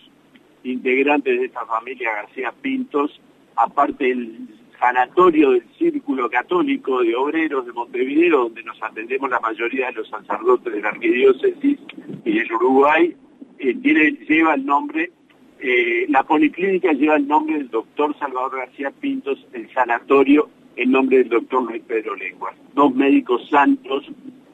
integrantes 0.69 1.39
de 1.39 1.47
esta 1.47 1.65
familia 1.67 2.13
García 2.13 2.53
Pintos, 2.61 3.21
aparte 3.57 4.05
del 4.05 4.49
sanatorio 4.79 5.51
del 5.51 5.65
Círculo 5.77 6.31
Católico 6.31 7.03
de 7.03 7.17
Obreros 7.17 7.67
de 7.67 7.73
Montevideo, 7.73 8.45
donde 8.45 8.63
nos 8.63 8.81
atendemos 8.83 9.29
la 9.31 9.41
mayoría 9.41 9.87
de 9.87 9.95
los 9.95 10.09
sacerdotes 10.09 10.73
de 10.73 10.81
la 10.81 10.91
arquidiócesis 10.91 11.79
y 12.25 12.39
del 12.39 12.53
Uruguay, 12.53 13.17
eh, 13.59 13.75
tiene, 13.83 14.13
lleva 14.29 14.55
el 14.55 14.65
nombre, 14.65 15.11
eh, 15.59 16.07
la 16.09 16.23
policlínica 16.23 16.93
lleva 16.93 17.17
el 17.17 17.27
nombre 17.27 17.57
del 17.57 17.71
doctor 17.71 18.17
Salvador 18.19 18.59
García 18.59 18.93
Pintos, 18.93 19.45
el 19.53 19.69
sanatorio 19.73 20.49
el 20.79 20.93
nombre 20.93 21.19
del 21.19 21.29
doctor 21.29 21.65
Luis 21.65 21.83
Pedro 21.83 22.15
Lenguas. 22.15 22.55
Dos 22.75 22.95
médicos 22.95 23.49
santos 23.51 24.05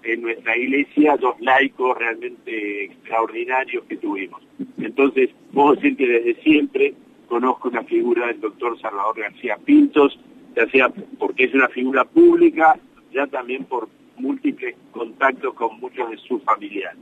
en 0.02 0.22
nuestra 0.22 0.56
iglesia, 0.56 1.16
dos 1.18 1.38
laicos 1.40 1.98
realmente 1.98 2.84
extraordinarios 2.84 3.84
que 3.84 3.96
tuvimos. 3.98 4.40
Entonces, 4.84 5.30
puedo 5.52 5.74
decir 5.74 5.96
que 5.96 6.06
desde 6.06 6.42
siempre 6.42 6.94
conozco 7.28 7.70
la 7.70 7.82
figura 7.84 8.26
del 8.26 8.40
doctor 8.40 8.78
Salvador 8.80 9.18
García 9.18 9.56
Pintos, 9.64 10.18
ya 10.54 10.68
sea 10.70 10.88
porque 11.18 11.44
es 11.44 11.54
una 11.54 11.68
figura 11.68 12.04
pública, 12.04 12.78
ya 13.12 13.26
también 13.26 13.64
por 13.64 13.88
múltiples 14.16 14.76
contactos 14.92 15.54
con 15.54 15.80
muchos 15.80 16.10
de 16.10 16.16
sus 16.18 16.42
familiares. 16.44 16.98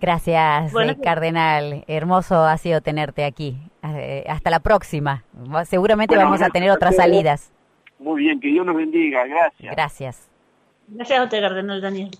Gracias, 0.00 0.74
eh, 0.74 0.96
Cardenal. 1.02 1.84
Hermoso 1.86 2.44
ha 2.44 2.56
sido 2.58 2.80
tenerte 2.80 3.24
aquí. 3.24 3.56
Eh, 3.82 4.24
hasta 4.28 4.50
la 4.50 4.60
próxima. 4.60 5.24
Seguramente 5.64 6.16
vamos 6.16 6.42
a 6.42 6.48
tener 6.50 6.70
otras 6.70 6.96
salidas. 6.96 7.52
Muy 7.98 8.22
bien, 8.22 8.40
que 8.40 8.48
Dios 8.48 8.66
nos 8.66 8.76
bendiga. 8.76 9.26
Gracias. 9.26 9.74
Gracias. 9.74 10.30
Gracias 10.88 11.18
a 11.18 11.24
usted, 11.24 11.40
Cardenal 11.40 11.80
Daniel. 11.80 12.10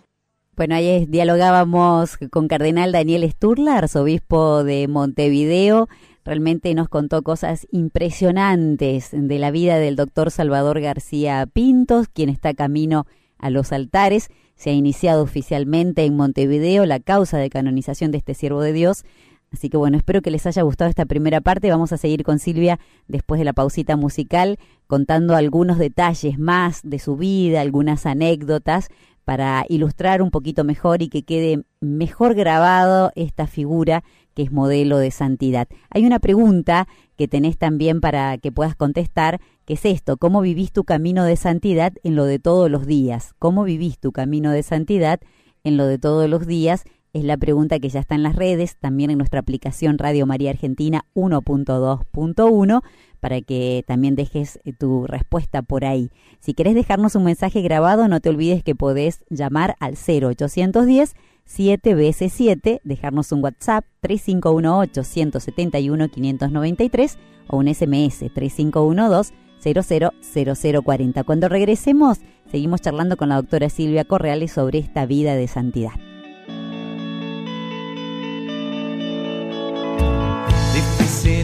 Bueno, 0.57 0.77
ahí 0.77 1.07
dialogábamos 1.07 2.17
con 2.31 2.47
Cardenal 2.47 2.93
Daniel 2.93 3.29
Sturla, 3.29 3.79
arzobispo 3.79 4.63
de 4.63 4.87
Montevideo. 4.87 5.89
Realmente 6.25 6.73
nos 6.75 6.89
contó 6.89 7.23
cosas 7.23 7.67
impresionantes 7.73 9.09
de 9.13 9.39
la 9.41 9.51
vida 9.51 9.79
del 9.79 9.97
doctor 9.97 10.31
Salvador 10.31 10.81
García 10.81 11.45
Pintos, 11.53 12.07
quien 12.07 12.29
está 12.29 12.55
camino 12.55 13.05
a 13.37 13.51
los 13.51 13.73
altares. 13.73 14.29
Se 14.55 14.71
ha 14.71 14.75
iniciado 14.75 15.25
oficialmente 15.25 16.05
en 16.05 16.15
Montevideo 16.15 16.87
la 16.87 17.01
causa 17.01 17.37
de 17.39 17.51
canonización 17.51 18.13
de 18.13 18.19
este 18.19 18.35
siervo 18.35 18.61
de 18.61 18.73
Dios. 18.73 19.05
Así 19.53 19.69
que 19.69 19.77
bueno, 19.77 19.97
espero 19.97 20.23
que 20.23 20.31
les 20.31 20.47
haya 20.47 20.63
gustado 20.63 20.89
esta 20.89 21.05
primera 21.05 21.41
parte. 21.41 21.71
Vamos 21.71 21.93
a 21.93 21.97
seguir 21.97 22.23
con 22.23 22.39
Silvia 22.39 22.79
después 23.09 23.41
de 23.41 23.45
la 23.45 23.53
pausita 23.53 23.97
musical, 23.97 24.59
contando 24.87 25.35
algunos 25.35 25.79
detalles 25.79 26.39
más 26.39 26.81
de 26.85 27.01
su 27.01 27.17
vida, 27.17 27.61
algunas 27.61 28.07
anécdotas 28.07 28.89
para 29.25 29.65
ilustrar 29.69 30.23
un 30.23 30.31
poquito 30.31 30.65
mejor 30.65 31.03
y 31.03 31.09
que 31.09 31.23
quede 31.23 31.65
mejor 31.81 32.35
grabado 32.35 33.11
esta 33.15 33.47
figura 33.47 34.05
que 34.35 34.43
es 34.43 34.53
modelo 34.53 34.99
de 34.99 35.11
santidad. 35.11 35.69
Hay 35.91 36.05
una 36.05 36.19
pregunta 36.19 36.89
que 37.17 37.29
tenés 37.29 37.57
también 37.57 38.01
para 38.01 38.37
que 38.39 38.53
puedas 38.53 38.75
contestar, 38.75 39.41
que 39.65 39.75
es 39.75 39.85
esto, 39.85 40.17
¿cómo 40.17 40.41
vivís 40.41 40.73
tu 40.73 40.85
camino 40.85 41.25
de 41.25 41.37
santidad 41.37 41.93
en 42.03 42.17
lo 42.17 42.25
de 42.25 42.39
todos 42.39 42.71
los 42.71 42.87
días? 42.87 43.35
¿Cómo 43.39 43.65
vivís 43.65 43.99
tu 43.99 44.13
camino 44.13 44.51
de 44.51 44.63
santidad 44.63 45.21
en 45.63 45.77
lo 45.77 45.87
de 45.87 45.99
todos 45.99 46.29
los 46.29 46.47
días? 46.47 46.85
Es 47.13 47.23
la 47.23 47.37
pregunta 47.37 47.79
que 47.79 47.89
ya 47.89 48.01
está 48.01 48.17
en 48.17 48.25
las 48.25 48.35
redes, 48.35 48.77
también 48.77 49.11
en 49.11 49.19
nuestra 49.19 49.39
aplicación 49.39 49.99
Radio 49.99 50.27
María 50.27 50.51
Argentina 50.51 51.05
1.2.1, 51.15 52.83
para 53.25 53.41
que 53.41 53.83
también 53.87 54.17
dejes 54.17 54.61
eh, 54.67 54.75
tu 54.75 55.07
respuesta 55.07 55.63
por 55.63 55.87
ahí. 55.87 56.11
Si 56.41 56.53
querés 56.53 56.75
dejarnos 56.75 57.15
un 57.15 57.25
mensaje 57.25 57.63
grabado, 57.63 58.07
no 58.07 58.21
te 58.21 58.29
olvides 58.29 58.63
que 58.63 58.75
podés 58.75 59.25
llamar 59.31 59.77
al 59.81 59.95
0810 59.95 61.15
7 61.47 61.95
veces 61.95 62.35
7, 62.35 62.83
dejarnos 62.85 63.33
un 63.33 63.43
WhatsApp 63.43 63.87
3518 64.01 65.05
171 65.05 66.09
593 66.11 67.19
o 67.47 67.57
un 67.57 67.75
SMS 67.75 68.31
3512 68.35 69.33
000040. 69.63 71.25
Cuando 71.25 71.49
regresemos, 71.49 72.19
seguimos 72.51 72.83
charlando 72.83 73.17
con 73.17 73.31
la 73.31 73.37
doctora 73.37 73.71
Silvia 73.71 74.05
Correales 74.05 74.53
sobre 74.53 74.81
esta 74.81 75.07
vida 75.07 75.35
de 75.35 75.49
santidad. 75.49 75.95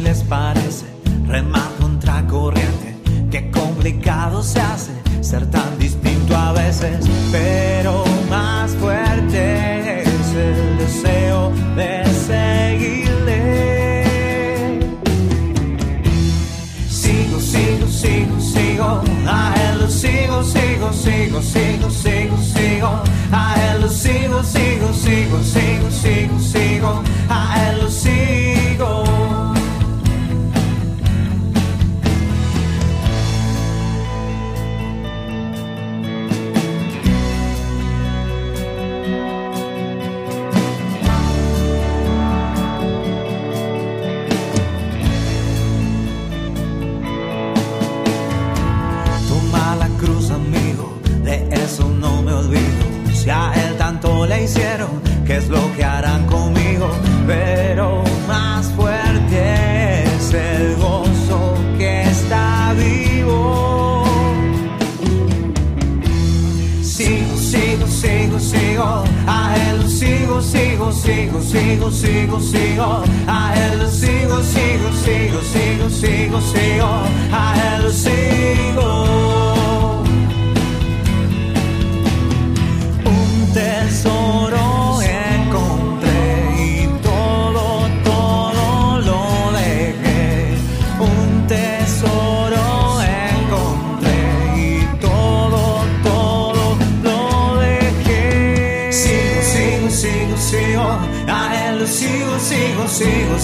les 0.02 0.22
parece 0.24 0.84
remar 1.26 1.69
corriente. 2.26 2.96
Qué 3.30 3.50
complicado 3.50 4.42
se 4.42 4.60
hace 4.60 4.92
ser 5.20 5.50
tan 5.50 5.78
distinto 5.78 6.36
a 6.36 6.52
veces, 6.52 7.06
pero 7.30 8.04
más 8.28 8.72
fuerte 8.72 10.02
es 10.02 10.34
el 10.34 10.78
deseo 10.78 11.52
de 11.76 12.04
seguirle. 12.26 13.40
Sigo, 16.88 17.40
sigo, 17.40 17.86
sigo, 17.86 18.40
sigo, 18.40 19.02
a 19.26 19.54
él 19.70 19.90
sigo, 19.90 20.42
sigo, 20.42 20.92
sigo, 20.92 21.42
sigo, 21.42 21.79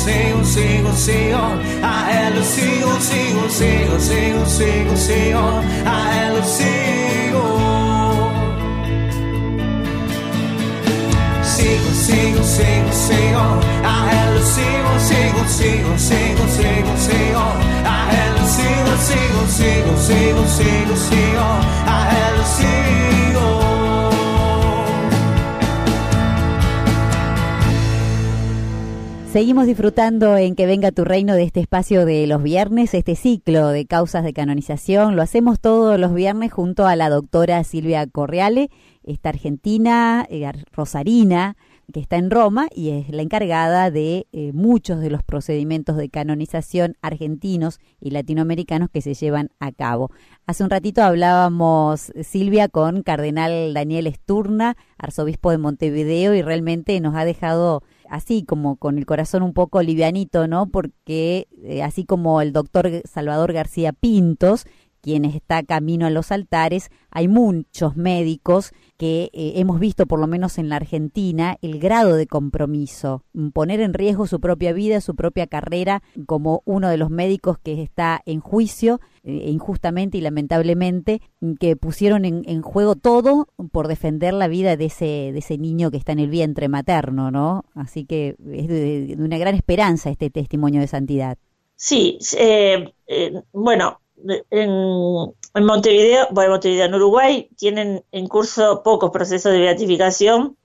sigo, 0.07 0.45
sigo, 0.45 0.45
sigo, 0.45 0.93
sigo, 0.95 1.43
a 1.83 2.29
él 2.29 2.45
sigo, 2.45 3.01
sigo, 3.01 3.49
sigo, 3.49 3.99
sigo, 3.99 4.47
sigo, 4.47 4.97
sigo, 4.97 5.63
a 5.85 6.27
él 6.27 6.45
sigo. 6.45 7.45
Sigo, 11.43 11.91
sigo, 12.07 12.43
sigo, 12.45 12.93
sigo, 12.93 13.61
a 13.83 14.11
él 14.13 14.43
sigo, 14.55 14.93
sigo, 15.09 15.43
sigo, 15.49 15.99
sigo, 15.99 16.45
sigo, 16.57 16.93
sigo, 17.07 17.45
a 17.85 18.09
él 18.23 18.37
sigo, 18.57 18.93
sigo, 19.09 19.43
sigo, 19.49 19.93
sigo, 20.07 20.43
sigo, 20.47 20.97
sigo, 20.97 21.47
a 21.87 22.09
él 22.11 22.45
sigo. 22.45 22.76
Seguimos 29.37 29.67
disfrutando 29.67 30.39
en 30.39 30.55
Que 30.55 30.65
venga 30.65 30.93
tu 30.93 31.05
reino 31.05 31.35
de 31.35 31.43
este 31.43 31.61
espacio 31.61 32.07
de 32.07 32.27
los 32.27 32.43
viernes, 32.43 32.95
este 32.95 33.17
ciclo 33.17 33.69
de 33.69 33.85
causas 33.85 34.25
de 34.25 34.33
canonización. 34.33 35.15
Lo 35.15 35.21
hacemos 35.21 35.61
todos 35.61 36.01
los 36.01 36.15
viernes 36.15 36.51
junto 36.51 36.87
a 36.87 36.97
la 36.97 37.11
doctora 37.11 37.63
Silvia 37.63 38.07
Correale, 38.07 38.71
esta 39.05 39.29
argentina, 39.29 40.27
eh, 40.31 40.51
rosarina, 40.73 41.59
que 41.93 42.01
está 42.01 42.17
en 42.17 42.31
Roma 42.31 42.69
y 42.75 42.89
es 42.93 43.11
la 43.11 43.21
encargada 43.21 43.91
de 43.91 44.27
eh, 44.33 44.53
muchos 44.55 45.01
de 45.01 45.11
los 45.11 45.23
procedimientos 45.23 45.99
de 45.99 46.09
canonización 46.09 46.97
argentinos 47.03 47.79
y 48.01 48.13
latinoamericanos 48.13 48.89
que 48.89 49.03
se 49.03 49.13
llevan 49.13 49.51
a 49.61 49.71
cabo. 49.71 50.11
Hace 50.47 50.65
un 50.65 50.71
ratito 50.71 51.03
hablábamos, 51.03 52.11
Silvia, 52.23 52.69
con 52.69 53.03
Cardenal 53.03 53.75
Daniel 53.75 54.07
Esturna, 54.07 54.79
arzobispo 54.97 55.51
de 55.51 55.59
Montevideo, 55.59 56.35
y 56.35 56.41
realmente 56.41 56.99
nos 57.01 57.15
ha 57.15 57.27
dejado 57.27 57.83
así 58.11 58.45
como 58.45 58.77
con 58.77 58.99
el 58.99 59.07
corazón 59.07 59.43
un 59.43 59.53
poco 59.53 59.83
livianito, 59.83 60.47
¿no? 60.47 60.67
Porque 60.67 61.49
eh, 61.63 61.83
así 61.83 62.05
como 62.05 62.41
el 62.41 62.53
doctor 62.53 63.03
Salvador 63.05 63.53
García 63.53 63.93
Pintos, 63.93 64.67
quienes 65.07 65.37
está 65.37 65.63
camino 65.63 66.05
a 66.05 66.11
los 66.11 66.33
altares, 66.33 66.91
hay 67.13 67.29
muchos 67.29 67.97
médicos 67.97 68.73
que 68.97 69.31
eh, 69.33 69.53
hemos 69.55 69.79
visto, 69.79 70.05
por 70.07 70.19
lo 70.19 70.27
menos 70.27 70.59
en 70.59 70.69
la 70.69 70.75
Argentina, 70.75 71.59
el 71.63 71.79
grado 71.79 72.17
de 72.17 72.27
compromiso, 72.27 73.23
poner 73.53 73.81
en 73.83 73.95
riesgo 73.95 74.27
su 74.27 74.41
propia 74.41 74.73
vida, 74.73 75.01
su 75.01 75.15
propia 75.15 75.47
carrera, 75.47 76.03
como 76.27 76.63
uno 76.65 76.89
de 76.89 76.97
los 76.97 77.09
médicos 77.09 77.57
que 77.61 77.81
está 77.85 78.21
en 78.27 78.41
juicio, 78.41 79.01
eh, 79.23 79.49
injustamente 79.49 80.19
y 80.19 80.23
lamentablemente, 80.23 81.23
que 81.61 81.77
pusieron 81.77 82.25
en, 82.25 82.63
juego 82.63 82.97
todo 82.97 83.47
por 83.71 83.87
defender 83.87 84.35
la 84.35 84.49
vida 84.49 84.77
de 84.77 84.87
ese, 84.87 85.31
de 85.33 85.39
ese 85.39 85.57
niño 85.57 85.93
que 85.93 85.99
está 85.99 86.11
en 86.11 86.19
el 86.19 86.31
vientre 86.31 86.67
materno, 86.69 87.31
¿no? 87.31 87.65
Así 87.77 88.07
que 88.07 88.31
es 88.51 88.67
de, 88.67 89.15
una 89.21 89.39
gran 89.39 89.55
esperanza 89.55 90.11
este 90.11 90.31
testimonio 90.31 90.81
de 90.81 90.89
santidad. 90.89 91.39
Sí, 91.77 92.19
eh, 92.37 92.93
bueno, 93.53 94.01
en, 94.51 95.65
Montevideo, 95.65 96.29
bueno, 96.31 96.53
Montevideo, 96.53 96.87
en 96.87 96.95
Uruguay 96.95 97.49
tienen 97.57 98.05
en 98.13 98.27
curso 98.27 98.83
pocos 98.83 99.11
procesos 99.11 99.53
de 99.53 99.61
beatificación. 99.61 100.57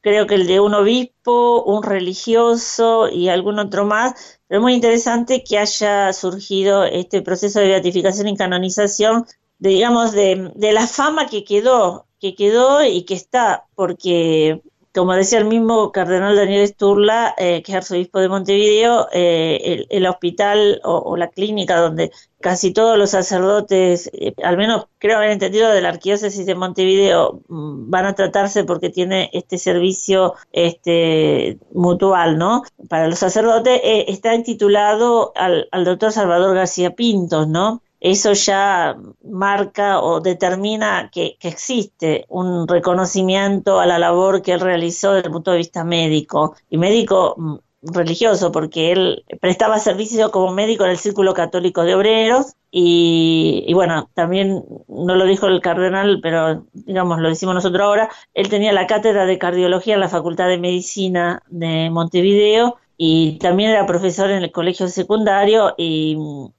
Creo 0.00 0.26
que 0.26 0.34
el 0.34 0.46
de 0.46 0.58
un 0.58 0.74
obispo, 0.74 1.62
un 1.62 1.82
religioso 1.82 3.08
y 3.08 3.28
algún 3.28 3.58
otro 3.58 3.84
más. 3.84 4.40
Pero 4.48 4.60
es 4.60 4.62
muy 4.62 4.74
interesante 4.74 5.44
que 5.44 5.58
haya 5.58 6.12
surgido 6.12 6.84
este 6.84 7.22
proceso 7.22 7.60
de 7.60 7.68
beatificación 7.68 8.28
y 8.28 8.36
canonización, 8.36 9.26
digamos, 9.58 10.12
de, 10.12 10.50
de 10.54 10.72
la 10.72 10.86
fama 10.86 11.28
que 11.28 11.44
quedó, 11.44 12.06
que 12.20 12.34
quedó 12.34 12.84
y 12.84 13.04
que 13.04 13.14
está, 13.14 13.66
porque 13.76 14.60
como 14.94 15.14
decía 15.14 15.38
el 15.38 15.46
mismo 15.46 15.90
cardenal 15.90 16.36
Daniel 16.36 16.68
Sturla, 16.68 17.34
eh, 17.38 17.62
que 17.62 17.72
es 17.72 17.76
arzobispo 17.76 18.20
de 18.20 18.28
Montevideo, 18.28 19.08
eh, 19.12 19.86
el, 19.88 20.06
hospital 20.06 20.80
o, 20.84 21.16
la 21.16 21.28
clínica 21.28 21.80
donde 21.80 22.10
casi 22.40 22.72
todos 22.72 22.98
los 22.98 23.10
sacerdotes, 23.10 24.10
eh, 24.12 24.34
al 24.44 24.58
menos 24.58 24.86
creo 24.98 25.16
haber 25.16 25.30
entendido 25.30 25.70
de 25.70 25.80
la 25.80 25.88
arquidiócesis 25.90 26.44
de 26.44 26.54
Montevideo, 26.54 27.40
mm, 27.48 27.90
van 27.90 28.04
a 28.04 28.14
tratarse 28.14 28.64
porque 28.64 28.90
tiene 28.90 29.30
este 29.32 29.56
servicio 29.56 30.34
este 30.52 31.58
mutual, 31.72 32.36
¿no? 32.36 32.62
Para 32.88 33.08
los 33.08 33.18
sacerdotes 33.18 33.80
está 33.82 34.34
intitulado 34.34 35.32
al, 35.36 35.68
al 35.72 35.84
doctor 35.84 36.12
Salvador 36.12 36.54
García 36.54 36.90
Pintos, 36.90 37.48
¿no? 37.48 37.82
Eso 38.02 38.32
ya 38.32 38.96
marca 39.22 40.00
o 40.00 40.20
determina 40.20 41.08
que, 41.12 41.36
existe 41.40 42.26
un 42.28 42.66
reconocimiento 42.66 43.78
a 43.78 43.86
la 43.86 44.00
labor 44.00 44.42
que 44.42 44.52
él 44.52 44.60
realizó 44.60 45.12
desde 45.12 45.28
el 45.28 45.32
punto 45.32 45.52
de 45.52 45.58
vista 45.58 45.84
médico 45.84 46.56
y 46.68 46.78
médico 46.78 47.36
mm, 47.38 47.56
religioso, 47.82 48.50
porque 48.50 48.90
él 48.90 49.24
prestaba 49.40 49.78
servicio 49.78 50.32
como 50.32 50.52
médico 50.52 50.84
en 50.84 50.90
el 50.90 50.98
Círculo 50.98 51.32
Católico 51.32 51.84
de 51.84 51.94
Obreros 51.94 52.54
y, 52.72 53.64
y, 53.68 53.72
bueno, 53.74 54.10
también 54.14 54.64
no 54.88 55.14
lo 55.14 55.24
dijo 55.24 55.46
el 55.46 55.60
cardenal, 55.60 56.18
pero 56.20 56.66
digamos 56.72 57.20
lo 57.20 57.28
decimos 57.28 57.54
nosotros 57.54 57.82
ahora, 57.82 58.10
él 58.34 58.48
tenía 58.48 58.72
la 58.72 58.88
cátedra 58.88 59.26
de 59.26 59.38
cardiología 59.38 59.94
en 59.94 60.00
la 60.00 60.08
Facultad 60.08 60.48
de 60.48 60.58
Medicina 60.58 61.42
de 61.48 61.88
Montevideo 61.90 62.78
y 63.04 63.32
también 63.38 63.70
era 63.70 63.84
profesor 63.84 64.30
en 64.30 64.44
el 64.44 64.52
colegio 64.52 64.86
secundario 64.86 65.74
y 65.76 66.16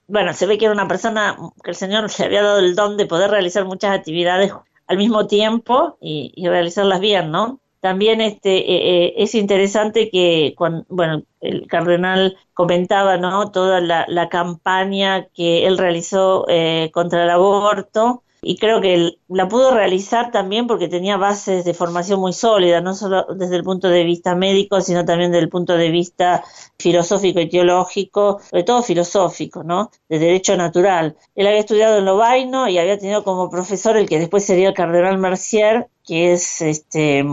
bueno, 0.09 0.33
se 0.33 0.45
ve 0.45 0.57
que 0.57 0.65
era 0.65 0.73
una 0.73 0.89
persona 0.89 1.37
que 1.63 1.69
el 1.69 1.75
Señor 1.77 2.09
le 2.19 2.25
había 2.25 2.43
dado 2.43 2.59
el 2.59 2.75
don 2.75 2.97
de 2.97 3.05
poder 3.05 3.31
realizar 3.31 3.63
muchas 3.63 3.97
actividades 3.97 4.51
al 4.87 4.97
mismo 4.97 5.25
tiempo 5.25 5.97
y, 6.01 6.33
realizarlas 6.45 6.99
bien, 6.99 7.31
¿no? 7.31 7.61
También 7.79 8.19
este 8.19 8.57
eh, 8.57 9.05
eh, 9.05 9.13
es 9.19 9.35
interesante 9.35 10.09
que 10.09 10.53
cuando, 10.57 10.85
bueno, 10.89 11.23
el 11.39 11.65
cardenal 11.67 12.37
comentaba, 12.53 13.15
¿no? 13.15 13.49
Toda 13.51 13.79
la, 13.79 14.03
la 14.09 14.27
campaña 14.27 15.27
que 15.33 15.65
él 15.65 15.77
realizó 15.77 16.45
eh, 16.49 16.91
contra 16.93 17.23
el 17.23 17.29
aborto 17.29 18.22
y 18.43 18.57
creo 18.57 18.81
que 18.81 19.17
la 19.27 19.47
pudo 19.47 19.73
realizar 19.73 20.31
también 20.31 20.67
porque 20.67 20.87
tenía 20.87 21.17
bases 21.17 21.65
de 21.65 21.73
formación 21.73 22.19
muy 22.19 22.33
sólidas, 22.33 22.83
no 22.83 22.93
solo 22.93 23.25
desde 23.35 23.55
el 23.55 23.63
punto 23.63 23.89
de 23.89 24.03
vista 24.03 24.35
médico, 24.35 24.81
sino 24.81 25.05
también 25.05 25.31
desde 25.31 25.43
el 25.43 25.49
punto 25.49 25.75
de 25.77 25.89
vista 25.89 26.43
filosófico 26.77 27.39
y 27.39 27.49
teológico, 27.49 28.39
sobre 28.49 28.63
todo 28.63 28.83
filosófico, 28.83 29.63
¿no? 29.63 29.89
De 30.09 30.19
derecho 30.19 30.55
natural. 30.57 31.15
Él 31.35 31.47
había 31.47 31.59
estudiado 31.59 31.97
en 31.97 32.05
Lovaino 32.05 32.67
y 32.67 32.77
había 32.77 32.97
tenido 32.97 33.23
como 33.23 33.49
profesor 33.49 33.97
el 33.97 34.07
que 34.07 34.19
después 34.19 34.45
sería 34.45 34.69
el 34.69 34.73
cardenal 34.73 35.17
Mercier, 35.17 35.87
que 36.05 36.33
es 36.33 36.61
este 36.61 37.25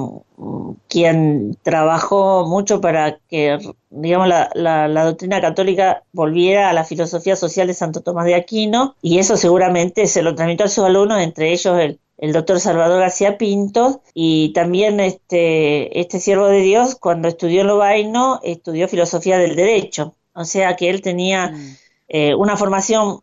quien 0.88 1.56
trabajó 1.62 2.46
mucho 2.46 2.80
para 2.80 3.18
que 3.28 3.58
digamos 3.90 4.28
la, 4.28 4.50
la, 4.54 5.04
doctrina 5.04 5.40
católica 5.40 6.04
volviera 6.12 6.70
a 6.70 6.72
la 6.72 6.84
filosofía 6.84 7.36
social 7.36 7.66
de 7.66 7.74
Santo 7.74 8.02
Tomás 8.02 8.26
de 8.26 8.34
Aquino 8.34 8.94
y 9.02 9.18
eso 9.18 9.36
seguramente 9.36 10.06
se 10.06 10.22
lo 10.22 10.34
transmitió 10.34 10.66
a 10.66 10.68
sus 10.68 10.84
alumnos 10.84 11.20
entre 11.20 11.52
ellos 11.52 11.78
el, 11.78 11.98
el 12.18 12.32
doctor 12.32 12.60
Salvador 12.60 13.00
García 13.00 13.38
Pinto 13.38 14.02
y 14.14 14.52
también 14.52 15.00
este 15.00 16.00
este 16.00 16.20
siervo 16.20 16.46
de 16.46 16.60
Dios 16.60 16.94
cuando 16.94 17.28
estudió 17.28 17.62
en 17.62 17.66
Lovaino 17.66 18.40
estudió 18.42 18.88
filosofía 18.88 19.38
del 19.38 19.56
derecho 19.56 20.14
o 20.32 20.44
sea 20.44 20.76
que 20.76 20.90
él 20.90 21.02
tenía 21.02 21.48
mm. 21.48 21.76
eh, 22.08 22.34
una 22.34 22.56
formación 22.56 23.20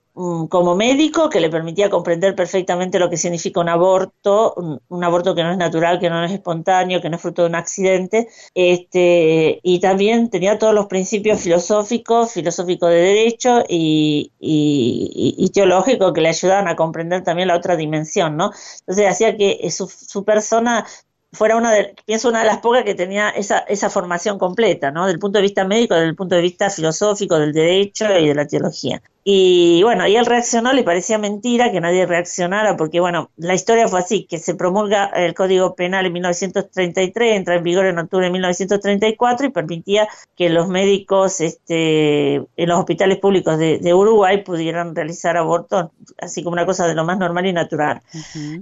como 0.50 0.76
médico 0.76 1.30
que 1.30 1.40
le 1.40 1.50
permitía 1.50 1.92
comprender 1.92 2.34
perfectamente 2.34 2.98
lo 2.98 3.10
que 3.10 3.18
significa 3.18 3.60
un 3.60 3.70
aborto, 3.70 4.56
un, 4.90 5.04
aborto 5.04 5.36
que 5.36 5.44
no 5.44 5.52
es 5.52 5.58
natural, 5.58 6.00
que 6.00 6.10
no 6.10 6.24
es 6.24 6.32
espontáneo, 6.32 7.02
que 7.02 7.10
no 7.10 7.18
es 7.18 7.22
fruto 7.22 7.44
de 7.44 7.50
un 7.50 7.56
accidente, 7.56 8.28
este, 8.56 9.60
y 9.62 9.80
también 9.80 10.30
tenía 10.32 10.58
todos 10.58 10.74
los 10.74 10.88
principios 10.88 11.42
filosóficos, 11.42 12.32
filosóficos 12.34 12.90
de 12.90 12.96
derecho 12.96 13.64
y, 13.70 14.32
y, 14.40 15.50
teológicos 15.54 16.14
que 16.14 16.22
le 16.22 16.30
ayudaban 16.30 16.68
a 16.68 16.76
comprender 16.76 17.24
también 17.24 17.48
la 17.48 17.56
otra 17.56 17.76
dimensión, 17.76 18.38
¿no? 18.38 18.52
Entonces 18.80 19.08
hacía 19.08 19.38
que 19.38 19.70
su, 19.72 19.88
su 19.88 20.24
persona 20.24 20.86
fuera 21.32 21.58
una 21.58 21.72
de, 21.72 21.96
pienso 22.06 22.30
una 22.30 22.40
de 22.40 22.46
las 22.46 22.60
pocas 22.60 22.84
que 22.84 22.96
tenía 22.96 23.30
esa, 23.30 23.60
esa 23.60 23.90
formación 23.90 24.38
completa, 24.40 24.92
¿no? 24.92 25.06
Del 25.08 25.20
punto 25.20 25.38
de 25.38 25.44
vista 25.44 25.66
médico, 25.66 25.94
desde 25.94 26.10
el 26.10 26.16
punto 26.16 26.36
de 26.36 26.42
vista 26.42 26.70
filosófico, 26.70 27.38
del 27.40 27.54
derecho 27.54 28.06
y 28.18 28.28
de 28.28 28.36
la 28.36 28.48
teología. 28.48 29.02
Y 29.30 29.84
bueno, 29.84 30.08
y 30.08 30.16
él 30.16 30.26
reaccionó, 30.26 30.72
le 30.72 30.86
parecía 30.86 31.18
mentira 31.18 31.70
que 31.70 31.82
nadie 31.82 32.06
reaccionara, 32.06 32.78
porque 32.78 33.02
bueno, 33.02 33.30
la 33.36 33.56
historia 33.56 33.90
fue 33.90 34.00
así, 34.00 34.24
que 34.24 34.38
se 34.38 34.56
promulga 34.56 35.08
el 35.08 35.34
Código 35.34 35.76
Penal 35.76 36.06
en 36.06 36.14
1933, 36.14 37.36
entra 37.36 37.56
en 37.56 37.64
vigor 37.64 37.88
en 37.88 38.00
octubre 38.00 38.28
de 38.28 38.32
1934 38.32 39.48
y 39.48 39.50
permitía 39.50 40.08
que 40.38 40.48
los 40.48 40.70
médicos 40.70 41.42
este, 41.42 42.36
en 42.36 42.70
los 42.70 42.80
hospitales 42.80 43.18
públicos 43.18 43.58
de, 43.58 43.94
Uruguay 43.94 44.44
pudieran 44.46 44.96
realizar 44.96 45.36
abortos, 45.36 45.88
así 46.22 46.42
como 46.42 46.54
una 46.54 46.66
cosa 46.66 46.88
de 46.88 46.96
lo 46.96 47.04
más 47.04 47.18
normal 47.18 47.48
y 47.48 47.52
natural. 47.52 48.02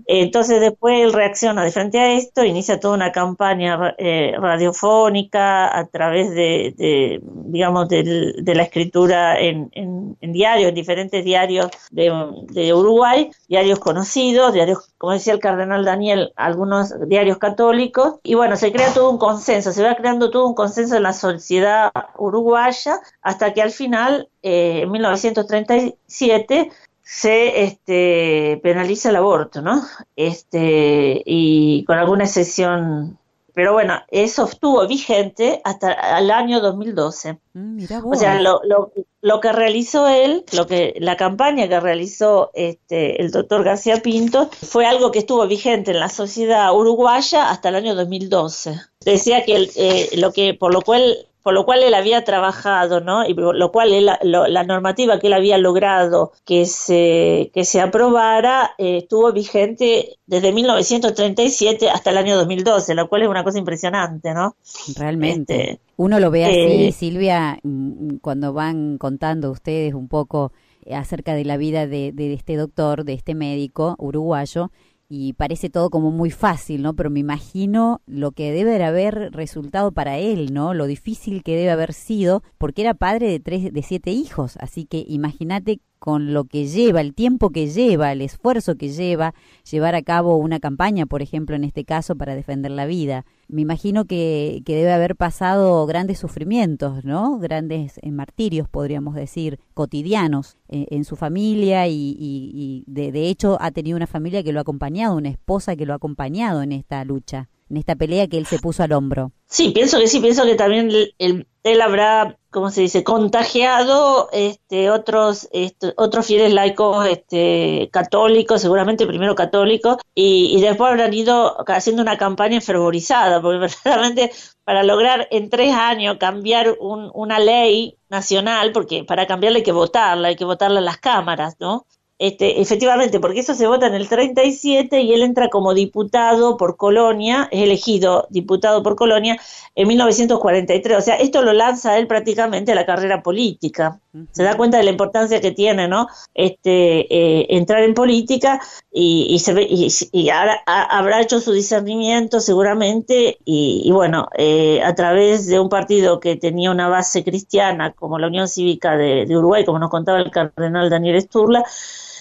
Entonces 0.08 0.62
después 0.62 1.00
él 1.00 1.14
reacciona 1.14 1.64
de 1.64 1.70
frente 1.70 2.00
a 2.00 2.14
esto, 2.14 2.44
inicia 2.44 2.80
toda 2.80 2.96
una 2.96 3.12
campaña 3.12 3.94
eh, 4.00 4.34
radiofónica 4.40 5.78
a 5.78 5.86
través 5.86 6.32
de, 6.32 7.22
digamos, 7.46 7.88
de, 7.88 8.42
la 8.44 8.64
escritura 8.64 9.40
en, 9.40 9.70
en, 9.74 10.18
en 10.22 10.34
diario 10.34 10.55
en 10.64 10.76
diferentes 10.76 11.24
diarios 11.24 11.70
de, 11.92 12.74
Uruguay, 12.74 13.32
diarios 13.48 13.80
conocidos, 13.80 14.54
diarios, 14.54 14.94
como 14.98 15.14
decía 15.14 15.34
el 15.34 15.40
cardenal 15.40 15.86
Daniel, 15.86 16.34
algunos 16.36 16.94
diarios 17.08 17.38
católicos, 17.38 18.16
y 18.24 18.36
bueno, 18.36 18.56
se 18.56 18.72
crea 18.72 18.94
todo 18.94 19.10
un 19.10 19.18
consenso, 19.18 19.72
se 19.72 19.84
va 19.84 19.96
creando 19.96 20.32
todo 20.32 20.48
un 20.48 20.56
consenso 20.56 20.96
en 20.96 21.04
la 21.04 21.14
sociedad 21.14 21.92
uruguaya, 22.18 23.00
hasta 23.22 23.54
que 23.54 23.62
al 23.62 23.72
final, 23.72 24.30
eh, 24.42 24.82
en 24.84 24.92
1937, 24.92 26.72
se 27.02 27.64
este, 27.64 28.60
penaliza 28.64 29.10
el 29.10 29.18
aborto, 29.18 29.62
¿no? 29.62 29.84
Este, 30.16 31.22
y 31.24 31.86
con 31.86 32.00
alguna 32.00 32.24
excepción 32.24 33.20
pero 33.56 33.72
bueno, 33.72 34.02
eso 34.10 34.46
estuvo 34.46 34.86
vigente 34.86 35.62
hasta 35.64 36.20
el 36.20 36.30
año 36.30 36.60
2012. 36.60 37.40
Mm, 37.54 37.86
o 38.04 38.16
sea, 38.16 38.42
lo, 38.42 38.60
lo, 38.66 38.92
lo, 39.22 39.40
que 39.40 39.54
realizó 39.54 40.10
él, 40.10 40.44
lo 40.52 40.68
que 40.68 40.94
la 41.00 41.16
campaña 41.16 41.70
que 41.70 41.80
realizó 41.80 42.52
este, 42.54 43.22
el 43.22 43.32
doctor 43.32 43.64
García 43.64 44.02
Pinto, 44.02 44.50
fue 44.52 44.86
algo 44.86 45.12
que 45.12 45.20
estuvo 45.20 45.48
vigente 45.48 45.92
en 45.92 46.02
la 46.02 46.10
sociedad 46.10 46.76
uruguaya 46.76 47.50
hasta 47.50 47.70
el 47.70 47.76
año 47.76 47.96
2012. 47.96 48.78
Decía 49.06 49.46
que 49.46 49.70
eh, 49.78 50.10
lo 50.18 50.34
que 50.34 50.54
por 50.54 50.74
lo 50.74 50.82
cual 50.82 51.26
por 51.46 51.54
lo 51.54 51.64
cual 51.64 51.84
él 51.84 51.94
había 51.94 52.24
trabajado, 52.24 53.02
¿no? 53.02 53.24
Y 53.24 53.36
por 53.36 53.56
lo 53.56 53.72
cual 53.72 54.04
la 54.04 54.64
normativa 54.64 55.20
que 55.20 55.28
él 55.28 55.34
había 55.34 55.60
logrado 55.60 56.32
que 56.44 56.66
se, 56.66 57.52
que 57.54 57.66
se 57.66 57.82
aprobara 57.82 58.72
eh, 58.80 58.98
estuvo 59.04 59.32
vigente 59.32 60.18
desde 60.26 60.52
1937 60.52 61.92
hasta 61.92 62.10
el 62.10 62.18
año 62.18 62.36
2012, 62.36 62.96
lo 62.96 63.08
cual 63.08 63.22
es 63.22 63.28
una 63.28 63.44
cosa 63.44 63.60
impresionante, 63.60 64.34
¿no? 64.34 64.56
Realmente. 64.98 65.74
Este, 65.74 65.82
Uno 65.98 66.20
lo 66.20 66.32
ve 66.32 66.46
así, 66.46 66.86
eh, 66.88 66.92
Silvia, 66.92 67.60
mm, 67.62 68.16
cuando 68.24 68.52
van 68.52 68.98
contando 68.98 69.52
ustedes 69.52 69.94
un 69.94 70.08
poco 70.08 70.52
acerca 70.92 71.36
de 71.36 71.46
la 71.46 71.58
vida 71.58 71.86
de, 71.86 72.12
de 72.12 72.34
este 72.34 72.56
doctor, 72.56 73.06
de 73.06 73.14
este 73.14 73.36
médico 73.36 73.94
uruguayo, 74.00 74.72
y 75.08 75.34
parece 75.34 75.70
todo 75.70 75.90
como 75.90 76.12
muy 76.12 76.32
fácil, 76.32 76.82
¿no? 76.82 76.96
Pero 76.96 77.10
me 77.10 77.20
imagino 77.20 78.02
lo 78.06 78.32
que 78.32 78.52
debe 78.52 78.84
haber 78.84 79.32
resultado 79.32 79.92
para 79.92 80.18
él, 80.18 80.54
¿no? 80.54 80.74
Lo 80.74 80.88
difícil 80.88 81.44
que 81.44 81.56
debe 81.56 81.72
haber 81.72 81.94
sido, 81.94 82.44
porque 82.58 82.82
era 82.82 82.94
padre 82.94 83.30
de 83.30 83.40
tres, 83.40 83.72
de 83.72 83.82
siete 83.84 84.12
hijos, 84.12 84.58
así 84.60 84.86
que 84.86 85.06
imagínate 85.08 85.80
con 86.00 86.34
lo 86.34 86.46
que 86.46 86.68
lleva, 86.68 87.02
el 87.02 87.14
tiempo 87.14 87.50
que 87.50 87.68
lleva, 87.68 88.12
el 88.12 88.22
esfuerzo 88.22 88.76
que 88.76 88.90
lleva 88.90 89.34
llevar 89.70 89.96
a 89.96 90.02
cabo 90.02 90.38
una 90.38 90.60
campaña, 90.60 91.06
por 91.06 91.22
ejemplo, 91.22 91.56
en 91.56 91.64
este 91.64 91.84
caso, 91.86 92.16
para 92.16 92.36
defender 92.36 92.72
la 92.72 92.86
vida. 92.86 93.26
Me 93.48 93.62
imagino 93.62 94.06
que, 94.06 94.62
que 94.66 94.76
debe 94.76 94.92
haber 94.92 95.16
pasado 95.16 95.86
grandes 95.86 96.20
sufrimientos, 96.20 97.04
¿no? 97.04 97.38
Grandes 97.40 98.00
eh, 98.02 98.12
martirios, 98.12 98.68
podríamos 98.70 99.16
decir, 99.16 99.60
cotidianos 99.74 100.58
eh, 100.68 100.88
en 100.90 101.06
su 101.06 101.16
familia 101.16 101.88
y, 101.88 102.16
y, 102.20 102.84
de, 102.88 103.12
de 103.12 103.30
hecho 103.30 103.58
ha 103.62 103.72
tenido 103.72 103.98
una 103.98 104.08
familia 104.08 104.44
que 104.44 104.52
lo 104.52 104.60
ha 104.60 104.62
acompañado, 104.62 105.16
una 105.16 105.30
esposa 105.30 105.76
que 105.76 105.86
lo 105.86 105.94
ha 105.94 105.98
acompañado 105.98 106.62
en 106.62 106.72
esta 106.72 107.04
lucha 107.06 107.50
en 107.70 107.78
esta 107.78 107.96
pelea 107.96 108.28
que 108.28 108.38
él 108.38 108.46
se 108.46 108.60
puso 108.60 108.84
al 108.84 108.92
hombro. 108.92 109.32
Sí, 109.46 109.72
pienso 109.72 110.00
que 110.00 110.08
sí, 110.08 110.20
pienso 110.20 110.46
que 110.46 110.56
también 110.56 110.90
él, 111.18 111.82
habrá, 111.82 112.38
¿cómo 112.56 112.72
se 112.72 112.80
dice?, 112.80 113.04
contagiado 113.04 114.30
este, 114.32 114.90
otros, 114.90 115.50
este, 115.52 115.94
otros 115.98 116.26
fieles 116.26 116.54
laicos 116.54 117.06
este, 117.06 117.90
católicos, 117.92 118.62
seguramente 118.62 119.06
primero 119.06 119.36
católicos, 119.36 119.98
y, 120.16 120.62
después 120.62 120.90
habrán 120.90 121.14
ido 121.14 121.58
haciendo 121.68 122.02
una 122.02 122.18
campaña 122.18 122.62
fervorizada, 122.62 123.42
porque 123.42 123.60
verdaderamente 123.84 124.32
para 124.64 124.84
lograr 124.84 125.28
en 125.32 125.50
tres 125.50 125.74
años 125.76 126.16
cambiar 126.18 126.78
una 126.80 127.40
ley 127.40 127.98
nacional, 128.10 128.72
porque 128.72 129.04
para 129.04 129.28
cambiarla 129.28 129.58
hay 129.58 129.64
que 129.64 129.74
votarla, 129.74 130.30
hay 130.30 130.38
que 130.38 130.46
votarla 130.46 130.80
en 130.80 130.86
las 130.86 130.98
cámaras, 130.98 131.58
¿no? 131.60 131.86
Este, 132.18 132.62
efectivamente, 132.62 133.20
porque 133.20 133.42
eso 133.42 133.54
se 133.56 133.68
vota 133.68 133.88
en 133.88 133.94
el 133.94 134.08
37 134.08 135.02
y 135.02 135.14
él 135.14 135.22
entra 135.22 135.50
como 135.50 135.74
diputado 135.74 136.56
por 136.56 136.78
Colonia, 136.78 137.50
es 137.52 137.64
elegido 137.64 138.26
diputado 138.30 138.82
por 138.84 138.96
Colonia 138.96 139.38
en 139.76 139.88
1943. 139.90 140.98
O 140.98 141.02
sea, 141.02 141.16
esto 141.16 141.42
lo 141.42 141.52
lanza 141.52 141.98
él 141.98 142.08
prácticamente 142.08 142.72
a 142.72 142.76
la 142.76 142.86
carrera 142.86 143.22
política. 143.22 144.00
Se 144.32 144.44
da 144.44 144.56
cuenta 144.56 144.78
de 144.78 144.86
la 144.86 144.92
importancia 144.92 145.42
que 145.42 145.52
tiene, 145.52 145.90
¿no? 145.90 146.08
Este, 146.34 147.14
eh, 147.14 147.48
entrar 147.50 147.84
en 147.84 147.94
política 147.94 148.62
y, 148.94 149.38
se 149.40 149.54
ve, 149.54 149.68
y, 149.70 150.30
ahora 150.30 150.62
habrá 150.66 151.20
hecho 151.22 151.42
su 151.42 151.52
discernimiento 151.52 152.40
seguramente 152.40 153.40
y, 153.44 153.92
bueno, 153.92 154.30
eh, 154.38 154.82
a 154.82 154.96
través 154.96 155.48
de 155.48 155.60
un 155.60 155.68
partido 155.68 156.22
que 156.22 156.38
tenía 156.38 156.72
una 156.72 156.88
base 156.88 157.26
cristiana 157.26 157.92
como 157.92 158.18
la 158.20 158.28
Unión 158.28 158.48
Cívica 158.48 158.96
de, 158.96 159.26
de 159.26 159.38
Uruguay, 159.38 159.66
como 159.66 159.80
nos 159.80 159.90
contaba 159.90 160.20
el 160.20 160.32
cardenal 160.32 160.90
Daniel 160.90 161.22
Sturla, 161.22 161.66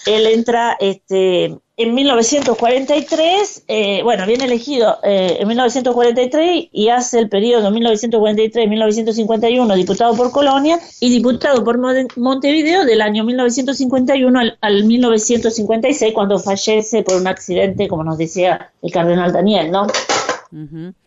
él 0.05 0.27
entra 0.27 0.77
este, 0.79 1.57
en 1.77 1.93
1943, 1.93 3.65
eh, 3.67 4.01
bueno, 4.03 4.25
viene 4.25 4.45
elegido 4.45 4.97
eh, 5.03 5.39
en 5.39 5.47
1943 5.47 6.69
y 6.71 6.87
hace 6.87 7.19
el 7.19 7.27
periodo 7.27 7.69
1943-1951 7.71 9.75
diputado 9.75 10.15
por 10.15 10.31
Colonia 10.31 10.79
y 11.01 11.09
diputado 11.09 11.65
por 11.65 11.77
Montevideo 12.17 12.85
del 12.85 13.01
año 13.01 13.25
1951 13.25 14.39
al, 14.39 14.57
al, 14.61 14.85
1956 14.85 16.13
cuando 16.13 16.39
fallece 16.39 17.03
por 17.03 17.15
un 17.15 17.27
accidente, 17.27 17.89
como 17.89 18.05
nos 18.05 18.17
decía 18.17 18.71
el 18.81 18.91
cardenal 18.91 19.33
Daniel, 19.33 19.69
¿no? 19.71 19.87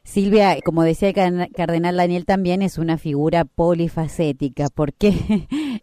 Silvia, 0.05 0.59
como 0.63 0.83
decía 0.83 1.09
el 1.09 1.49
cardenal 1.55 1.97
Daniel, 1.97 2.27
también 2.27 2.61
es 2.61 2.77
una 2.77 2.99
figura 2.99 3.47
polifacética, 3.47 4.69
porque 4.69 5.15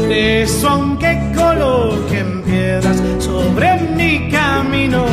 De 0.09 0.42
eso 0.42 0.68
aunque 0.68 1.33
coloquen 1.35 2.42
piedras 2.42 3.03
sobre 3.18 3.81
mi 3.96 4.31
camino, 4.31 5.07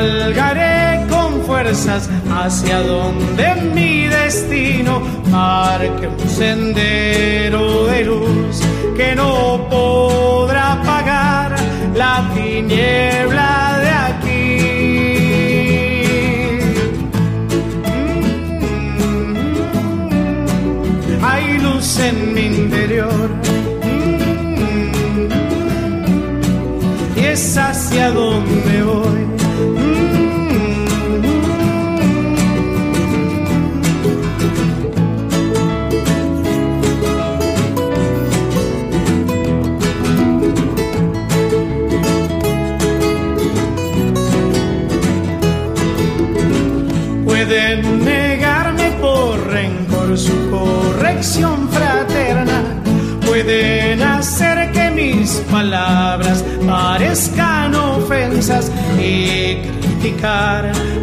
cabalgaré 0.00 1.06
con 1.10 1.42
fuerzas 1.42 2.08
hacia 2.30 2.80
donde 2.80 3.54
mi 3.74 4.06
destino 4.06 5.00
marque 5.30 6.06
un 6.08 6.28
sendero 6.28 7.84
de 7.86 8.04
luz 8.04 8.60
que 8.96 9.14
no 9.14 9.66
podrá 9.68 10.80
pagar 10.82 11.54
la 11.94 12.30
tiniebla 12.34 13.78
de 13.84 13.90
aquí. 14.08 14.56
Mm, 21.18 21.24
hay 21.24 21.58
luz 21.58 21.98
en 21.98 22.34
mi 22.34 22.46
interior. 22.46 23.28
Mm, 23.84 24.48
y 27.18 27.24
es 27.24 27.58
hacia 27.58 28.10
donde 28.12 28.82
voy. 28.82 29.39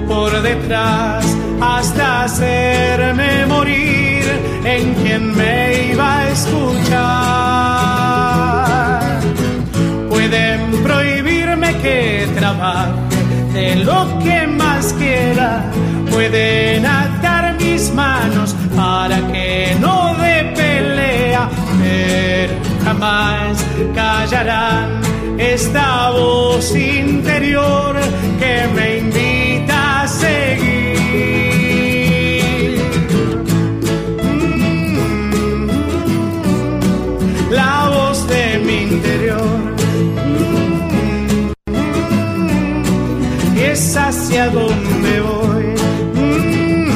Por 0.08 0.42
detrás 0.44 1.26
hasta 1.60 2.26
hacerme 2.26 3.48
morir 3.48 4.24
en 4.64 4.94
quien 4.94 5.36
me 5.36 5.92
iba 5.92 6.20
a 6.20 6.30
escuchar. 6.30 7.00
Pueden 10.08 10.84
prohibirme 10.84 11.76
que 11.78 12.28
trabaje 12.38 12.92
de 13.54 13.78
lo 13.78 14.20
que 14.20 14.46
más 14.46 14.94
quiera, 14.94 15.64
pueden 16.12 16.86
atar 16.86 17.56
mis 17.60 17.92
manos 17.94 18.56
para 18.76 19.18
que 19.32 19.76
no 19.80 20.14
dé 20.22 20.54
pelea, 20.56 21.50
pero 21.82 22.54
jamás 22.84 23.66
callarán 23.96 25.02
esta 25.40 26.12
voz 26.12 26.76
interior 26.76 27.96
que 28.40 28.68
me 28.76 28.97
hacia 44.38 44.50
donde 44.50 45.20
voy. 45.22 45.66
Mm, 46.14 46.92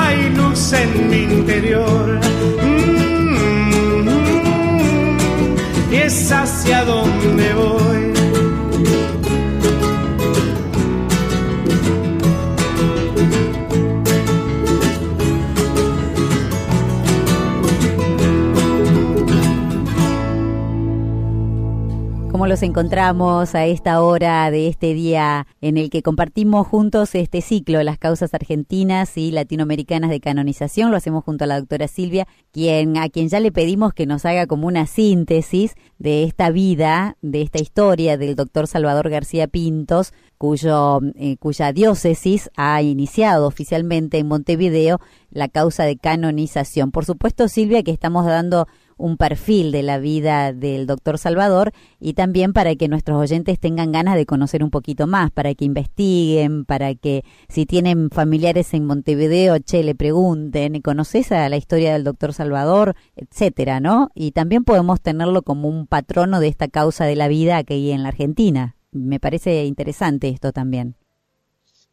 hay 0.00 0.30
luz 0.30 0.72
en 0.72 1.10
mi 1.10 1.22
interior. 1.22 2.20
Y 5.92 5.96
es 5.96 6.32
hacia 6.32 6.84
donde 6.84 7.54
voy. 7.54 7.79
¿Cómo 22.40 22.48
los 22.48 22.62
encontramos 22.62 23.54
a 23.54 23.66
esta 23.66 24.00
hora 24.00 24.50
de 24.50 24.66
este 24.66 24.94
día 24.94 25.46
en 25.60 25.76
el 25.76 25.90
que 25.90 26.02
compartimos 26.02 26.66
juntos 26.66 27.14
este 27.14 27.42
ciclo, 27.42 27.82
las 27.82 27.98
causas 27.98 28.32
argentinas 28.32 29.18
y 29.18 29.30
latinoamericanas 29.30 30.08
de 30.08 30.20
canonización? 30.20 30.90
Lo 30.90 30.96
hacemos 30.96 31.22
junto 31.22 31.44
a 31.44 31.46
la 31.46 31.60
doctora 31.60 31.86
Silvia, 31.86 32.26
quien, 32.50 32.96
a 32.96 33.10
quien 33.10 33.28
ya 33.28 33.40
le 33.40 33.52
pedimos 33.52 33.92
que 33.92 34.06
nos 34.06 34.24
haga 34.24 34.46
como 34.46 34.68
una 34.68 34.86
síntesis 34.86 35.74
de 35.98 36.24
esta 36.24 36.48
vida, 36.48 37.18
de 37.20 37.42
esta 37.42 37.60
historia 37.60 38.16
del 38.16 38.36
doctor 38.36 38.66
Salvador 38.66 39.10
García 39.10 39.46
Pintos, 39.46 40.14
cuyo, 40.38 41.00
eh, 41.16 41.36
cuya 41.36 41.74
diócesis 41.74 42.48
ha 42.56 42.80
iniciado 42.80 43.46
oficialmente 43.46 44.16
en 44.16 44.28
Montevideo 44.28 44.98
la 45.30 45.48
causa 45.48 45.84
de 45.84 45.98
canonización. 45.98 46.90
Por 46.90 47.04
supuesto, 47.04 47.48
Silvia, 47.48 47.82
que 47.82 47.90
estamos 47.90 48.24
dando 48.24 48.66
un 49.00 49.16
perfil 49.16 49.72
de 49.72 49.82
la 49.82 49.98
vida 49.98 50.52
del 50.52 50.86
doctor 50.86 51.18
Salvador 51.18 51.72
y 51.98 52.12
también 52.12 52.52
para 52.52 52.74
que 52.76 52.88
nuestros 52.88 53.18
oyentes 53.18 53.58
tengan 53.58 53.92
ganas 53.92 54.14
de 54.14 54.26
conocer 54.26 54.62
un 54.62 54.70
poquito 54.70 55.06
más, 55.06 55.30
para 55.30 55.54
que 55.54 55.64
investiguen, 55.64 56.64
para 56.64 56.94
que 56.94 57.24
si 57.48 57.66
tienen 57.66 58.10
familiares 58.10 58.72
en 58.74 58.84
Montevideo, 58.84 59.58
che, 59.58 59.82
le 59.82 59.94
pregunten, 59.94 60.80
¿conoces 60.82 61.32
a 61.32 61.48
la 61.48 61.56
historia 61.56 61.92
del 61.92 62.04
doctor 62.04 62.32
Salvador? 62.32 62.94
etcétera, 63.16 63.80
¿no? 63.80 64.10
Y 64.14 64.32
también 64.32 64.64
podemos 64.64 65.00
tenerlo 65.00 65.42
como 65.42 65.68
un 65.68 65.86
patrono 65.86 66.40
de 66.40 66.48
esta 66.48 66.68
causa 66.68 67.04
de 67.04 67.16
la 67.16 67.28
vida 67.28 67.56
aquí 67.56 67.90
en 67.90 68.02
la 68.02 68.08
Argentina. 68.08 68.76
Me 68.92 69.20
parece 69.20 69.64
interesante 69.64 70.28
esto 70.28 70.52
también. 70.52 70.99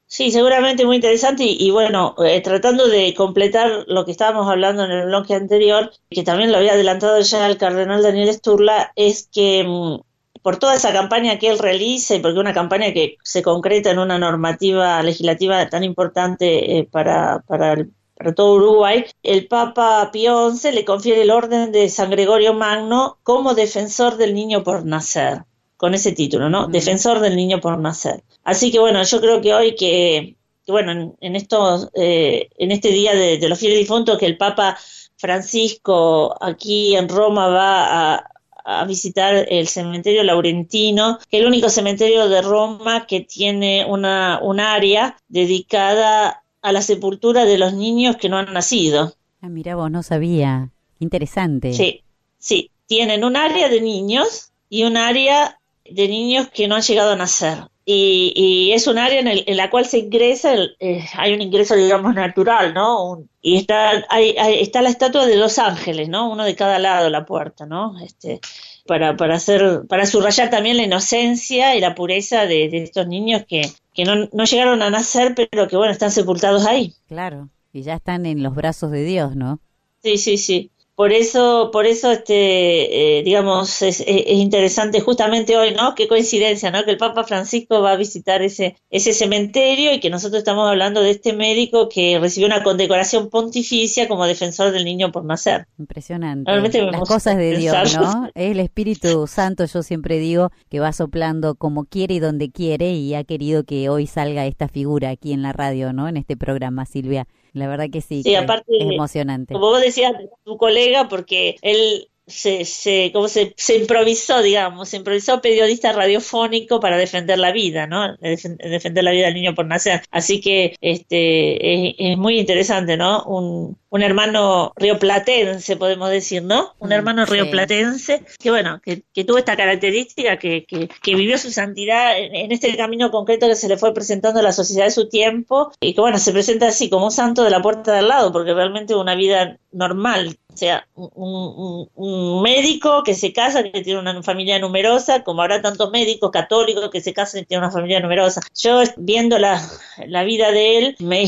Sí, 0.10 0.32
seguramente 0.32 0.86
muy 0.86 0.96
interesante 0.98 1.44
y, 1.44 1.58
y 1.60 1.72
bueno, 1.72 2.16
eh, 2.20 2.42
tratando 2.42 2.88
de 2.88 3.14
completar 3.14 3.84
lo 3.88 4.06
que 4.06 4.12
estábamos 4.12 4.48
hablando 4.50 4.86
en 4.86 4.92
el 4.92 5.06
bloque 5.08 5.34
anterior, 5.34 5.92
que 6.10 6.24
también 6.24 6.52
lo 6.52 6.58
había 6.60 6.74
adelantado 6.74 7.20
ya 7.22 7.46
el 7.48 7.58
cardenal 7.58 8.02
Daniel 8.04 8.34
Sturla, 8.34 8.92
es 8.96 9.28
que 9.34 9.64
mm, 9.68 10.00
por 10.42 10.58
toda 10.58 10.76
esa 10.76 10.94
campaña 10.94 11.38
que 11.40 11.50
él 11.50 11.60
realiza 11.60 12.16
y 12.16 12.20
porque 12.20 12.40
una 12.40 12.54
campaña 12.54 12.94
que 12.94 13.18
se 13.24 13.42
concreta 13.44 13.92
en 13.92 14.00
una 14.00 14.18
normativa 14.18 15.02
legislativa 15.04 15.68
tan 15.70 15.84
importante 15.84 16.78
eh, 16.80 16.88
para, 16.90 17.40
para, 17.48 17.74
el- 17.74 17.92
para 18.16 18.34
todo 18.34 18.56
Uruguay, 18.56 19.06
el 19.24 19.48
Papa 19.48 20.10
Pío 20.14 20.52
XI 20.52 20.72
le 20.72 20.86
confiere 20.86 21.22
el 21.24 21.32
orden 21.32 21.72
de 21.74 21.90
San 21.90 22.10
Gregorio 22.12 22.54
Magno 22.54 23.20
como 23.24 23.54
defensor 23.56 24.16
del 24.18 24.34
niño 24.36 24.64
por 24.64 24.86
nacer 24.86 25.44
con 25.78 25.94
ese 25.94 26.12
título, 26.12 26.50
¿no? 26.50 26.68
Defensor 26.68 27.20
del 27.20 27.36
niño 27.36 27.62
por 27.62 27.78
nacer. 27.78 28.24
Así 28.44 28.72
que 28.72 28.80
bueno, 28.80 29.02
yo 29.04 29.22
creo 29.22 29.42
que 29.42 29.54
hoy 29.54 29.76
que, 29.76 30.36
que 30.66 30.72
bueno, 30.72 30.92
en, 30.92 31.16
en 31.22 31.36
estos, 31.36 31.90
eh, 31.94 32.50
en 32.58 32.72
este 32.72 32.90
día 32.90 33.14
de, 33.14 33.38
de 33.38 33.50
los 33.50 33.60
fieles 33.60 33.80
difuntos 33.80 34.18
que 34.18 34.26
el 34.26 34.38
Papa 34.38 34.78
Francisco 35.16 36.36
aquí 36.42 36.96
en 36.96 37.08
Roma 37.10 37.48
va 37.48 38.16
a, 38.16 38.32
a 38.66 38.86
visitar 38.86 39.46
el 39.50 39.68
cementerio 39.68 40.24
laurentino, 40.24 41.20
que 41.30 41.38
es 41.38 41.42
el 41.42 41.48
único 41.48 41.70
cementerio 41.70 42.28
de 42.28 42.42
Roma 42.42 43.06
que 43.08 43.22
tiene 43.22 43.86
una, 43.88 44.40
un 44.42 44.60
área 44.60 45.16
dedicada 45.28 46.44
a 46.62 46.72
la 46.72 46.82
sepultura 46.82 47.46
de 47.46 47.58
los 47.58 47.74
niños 47.74 48.18
que 48.18 48.30
no 48.30 48.38
han 48.38 48.52
nacido. 48.52 49.14
Ah, 49.42 49.50
mira 49.50 49.76
vos, 49.76 49.90
no 49.92 50.04
sabía. 50.04 50.70
Interesante. 51.00 51.74
Sí, 51.74 52.04
sí, 52.40 52.72
tienen 52.88 53.24
un 53.24 53.38
área 53.38 53.70
de 53.70 53.80
niños 53.82 54.52
y 54.70 54.84
un 54.84 54.98
área 54.98 55.60
de 55.92 56.08
niños 56.08 56.48
que 56.54 56.68
no 56.68 56.76
han 56.76 56.82
llegado 56.82 57.12
a 57.12 57.16
nacer. 57.16 57.60
Y, 57.90 58.34
y 58.36 58.74
es 58.74 58.86
un 58.88 58.98
área 58.98 59.20
en, 59.22 59.28
el- 59.30 59.44
en 59.48 59.56
la 59.58 59.70
cual 59.70 59.86
se 59.86 60.00
ingresa, 60.00 60.54
el- 60.54 60.76
eh, 60.80 61.06
hay 61.16 61.34
un 61.34 61.42
ingreso, 61.42 61.76
digamos, 61.76 62.14
natural, 62.16 62.74
¿no? 62.74 63.12
Un- 63.12 63.30
y 63.42 63.56
está, 63.58 64.04
hay, 64.10 64.36
hay- 64.38 64.60
está 64.60 64.82
la 64.82 64.90
estatua 64.90 65.26
de 65.26 65.38
dos 65.38 65.58
ángeles, 65.58 66.10
¿no? 66.10 66.30
Uno 66.30 66.44
de 66.44 66.56
cada 66.56 66.80
lado 66.80 67.06
de 67.06 67.12
la 67.12 67.26
puerta, 67.26 67.66
¿no? 67.66 67.98
Este, 68.02 68.42
para, 68.86 69.16
para 69.16 69.36
hacer, 69.36 69.84
para 69.88 70.06
subrayar 70.06 70.50
también 70.50 70.76
la 70.78 70.84
inocencia 70.84 71.76
y 71.76 71.80
la 71.82 71.96
pureza 71.96 72.46
de, 72.46 72.68
de 72.70 72.84
estos 72.84 73.08
niños 73.08 73.44
que, 73.48 73.62
que 73.94 74.04
no, 74.04 74.28
no 74.34 74.44
llegaron 74.44 74.82
a 74.82 74.90
nacer, 74.90 75.34
pero 75.36 75.68
que, 75.70 75.78
bueno, 75.78 75.92
están 75.94 76.12
sepultados 76.12 76.66
ahí. 76.66 76.94
Claro. 77.08 77.50
Y 77.72 77.84
ya 77.84 77.96
están 77.96 78.26
en 78.26 78.44
los 78.44 78.54
brazos 78.56 78.92
de 78.92 79.04
Dios, 79.04 79.36
¿no? 79.36 79.60
Sí, 80.04 80.18
sí, 80.18 80.38
sí. 80.38 80.72
Por 80.98 81.14
eso, 81.14 81.70
por 81.72 81.86
eso, 81.86 82.12
este, 82.12 83.20
eh, 83.20 83.24
digamos, 83.24 83.84
es, 83.84 84.00
es- 84.02 84.08
es 84.08 84.34
interesante 84.40 85.00
justamente 85.00 85.56
hoy, 85.56 85.72
¿no? 85.76 85.94
Qué 85.94 86.08
coincidencia, 86.08 86.72
¿no? 86.72 86.84
Que 86.86 86.90
el 86.90 86.98
Papa 86.98 87.24
Francisco 87.24 87.84
va 87.84 87.92
a 87.92 87.96
visitar 87.98 88.42
ese, 88.42 88.76
ese 88.90 89.14
cementerio 89.14 89.94
y 89.94 90.00
que 90.00 90.10
nosotros 90.10 90.40
estamos 90.40 90.68
hablando 90.68 91.02
de 91.04 91.12
este 91.12 91.34
médico 91.34 91.88
que 91.88 92.18
recibió 92.20 92.48
una 92.48 92.64
condecoración 92.64 93.30
pontificia 93.30 94.08
como 94.08 94.26
defensor 94.26 94.72
del 94.72 94.86
niño 94.86 95.12
por 95.12 95.24
nacer. 95.24 95.68
Impresionante. 95.78 96.50
Realmente 96.50 96.84
me 96.84 96.92
Las 96.92 97.02
cosas 97.08 97.38
de 97.38 97.56
Dios. 97.58 97.76
¿no? 97.96 98.32
Es 98.34 98.52
el 98.52 98.60
Espíritu 98.60 99.28
Santo, 99.28 99.66
yo 99.66 99.84
siempre 99.84 100.18
digo, 100.18 100.50
que 100.68 100.80
va 100.80 100.94
soplando 100.94 101.54
como 101.54 101.86
quiere 101.86 102.16
y 102.16 102.20
donde 102.20 102.50
quiere 102.50 102.94
y 102.94 103.14
ha 103.14 103.24
querido 103.24 103.64
que 103.66 103.88
hoy 103.90 104.08
salga 104.08 104.48
esta 104.48 104.68
figura 104.68 105.10
aquí 105.12 105.32
en 105.32 105.44
la 105.44 105.54
radio, 105.54 105.94
¿no? 105.94 106.08
En 106.08 106.18
este 106.18 106.36
programa, 106.36 106.88
Silvia. 106.88 107.28
La 107.58 107.68
verdad 107.68 107.90
que 107.92 108.02
sí, 108.02 108.24
Sí, 108.24 108.30
que 108.32 108.38
aparte, 108.38 108.72
es 108.78 108.92
emocionante. 108.92 109.54
Como 109.54 109.68
vos 109.68 109.82
decías, 109.82 110.14
tu 110.44 110.58
colega, 110.58 111.08
porque 111.10 111.56
él 111.62 112.10
se, 112.28 112.66
se, 112.66 113.12
como 113.14 113.28
se, 113.30 113.54
se 113.58 113.78
improvisó, 113.78 114.42
digamos, 114.42 114.90
se 114.90 114.98
improvisó 114.98 115.42
periodista 115.42 115.94
radiofónico 115.94 116.80
para 116.80 116.98
defender 116.98 117.40
la 117.40 117.52
vida, 117.54 117.88
¿no? 117.88 118.18
Defen- 118.18 118.58
Defender 118.58 119.04
la 119.04 119.12
vida 119.12 119.26
del 119.28 119.34
niño 119.36 119.56
por 119.56 119.66
nacer. 119.66 120.02
Así 120.12 120.42
que 120.42 120.76
este 120.82 121.90
es, 121.90 121.96
es 121.98 122.18
muy 122.18 122.38
interesante, 122.40 122.98
¿no? 122.98 123.24
Un, 123.24 123.78
un 123.90 124.04
hermano 124.04 124.74
rioplatense, 124.76 125.78
podemos 125.78 126.10
decir, 126.10 126.44
¿no? 126.44 126.74
Un 126.80 126.90
Mm, 126.90 126.94
hermano 126.94 127.26
sí. 127.26 127.32
rioplatense 127.34 128.24
que, 128.40 128.50
bueno, 128.52 128.82
que, 128.84 129.04
que 129.14 129.24
tuvo 129.24 129.38
esta 129.38 129.56
característica, 129.56 130.38
que, 130.38 130.66
que, 130.66 130.90
que 131.02 131.16
vivió 131.16 131.38
su 131.38 131.52
santidad 131.52 132.18
en, 132.20 132.36
en 132.36 132.52
este 132.52 132.76
camino 132.76 133.10
concreto 133.12 133.48
que 133.48 133.56
se 133.56 133.70
le 133.70 133.78
fue 133.78 133.94
presentando 133.94 134.40
a 134.42 134.44
la 134.44 134.52
sociedad 134.52 134.86
de 134.86 134.92
su 134.92 135.08
tiempo 135.10 135.72
y 135.80 135.94
que, 135.94 136.02
bueno, 136.02 136.18
se 136.20 136.32
presenta 136.34 136.68
así 136.68 136.90
como 136.90 137.06
un 137.06 137.12
santo 137.12 137.44
de 137.44 137.50
la 137.52 137.62
puerta 137.62 137.94
de 137.94 138.00
al 138.00 138.08
lado, 138.10 138.32
porque 138.34 138.54
realmente 138.54 138.96
una 138.96 139.16
vida 139.16 139.58
normal, 139.72 140.38
sea, 140.58 140.88
un, 140.96 141.10
un- 141.16 141.90
un 141.96 142.42
médico 142.44 143.04
que 143.04 143.14
se 143.16 143.34
casa, 143.34 143.64
que 143.64 143.82
tiene 143.82 144.00
una 144.00 144.22
familia 144.24 144.60
numerosa, 144.60 145.24
como 145.24 145.42
habrá 145.42 145.62
tantos 145.62 145.92
médicos 145.92 146.32
católicos 146.32 146.90
que 146.92 147.02
se 147.02 147.14
casan 147.14 147.42
y 147.42 147.46
tienen 147.46 147.64
una 147.66 147.72
familia 147.74 148.00
numerosa. 148.00 148.42
Yo, 148.56 148.82
viendo 148.98 149.40
la, 149.40 149.62
la 150.08 150.24
vida 150.24 150.52
de 150.52 150.78
él, 150.78 150.96
me 151.00 151.26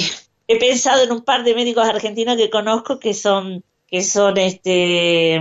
he 0.48 0.58
pensado 0.60 1.04
en 1.04 1.12
un 1.12 1.22
par 1.24 1.44
de 1.44 1.56
médicos 1.56 1.88
argentinos 1.88 2.38
que 2.38 2.50
conozco 2.50 3.00
que 3.00 3.14
son, 3.14 3.64
que 3.88 4.02
son 4.04 4.38
este 4.38 5.40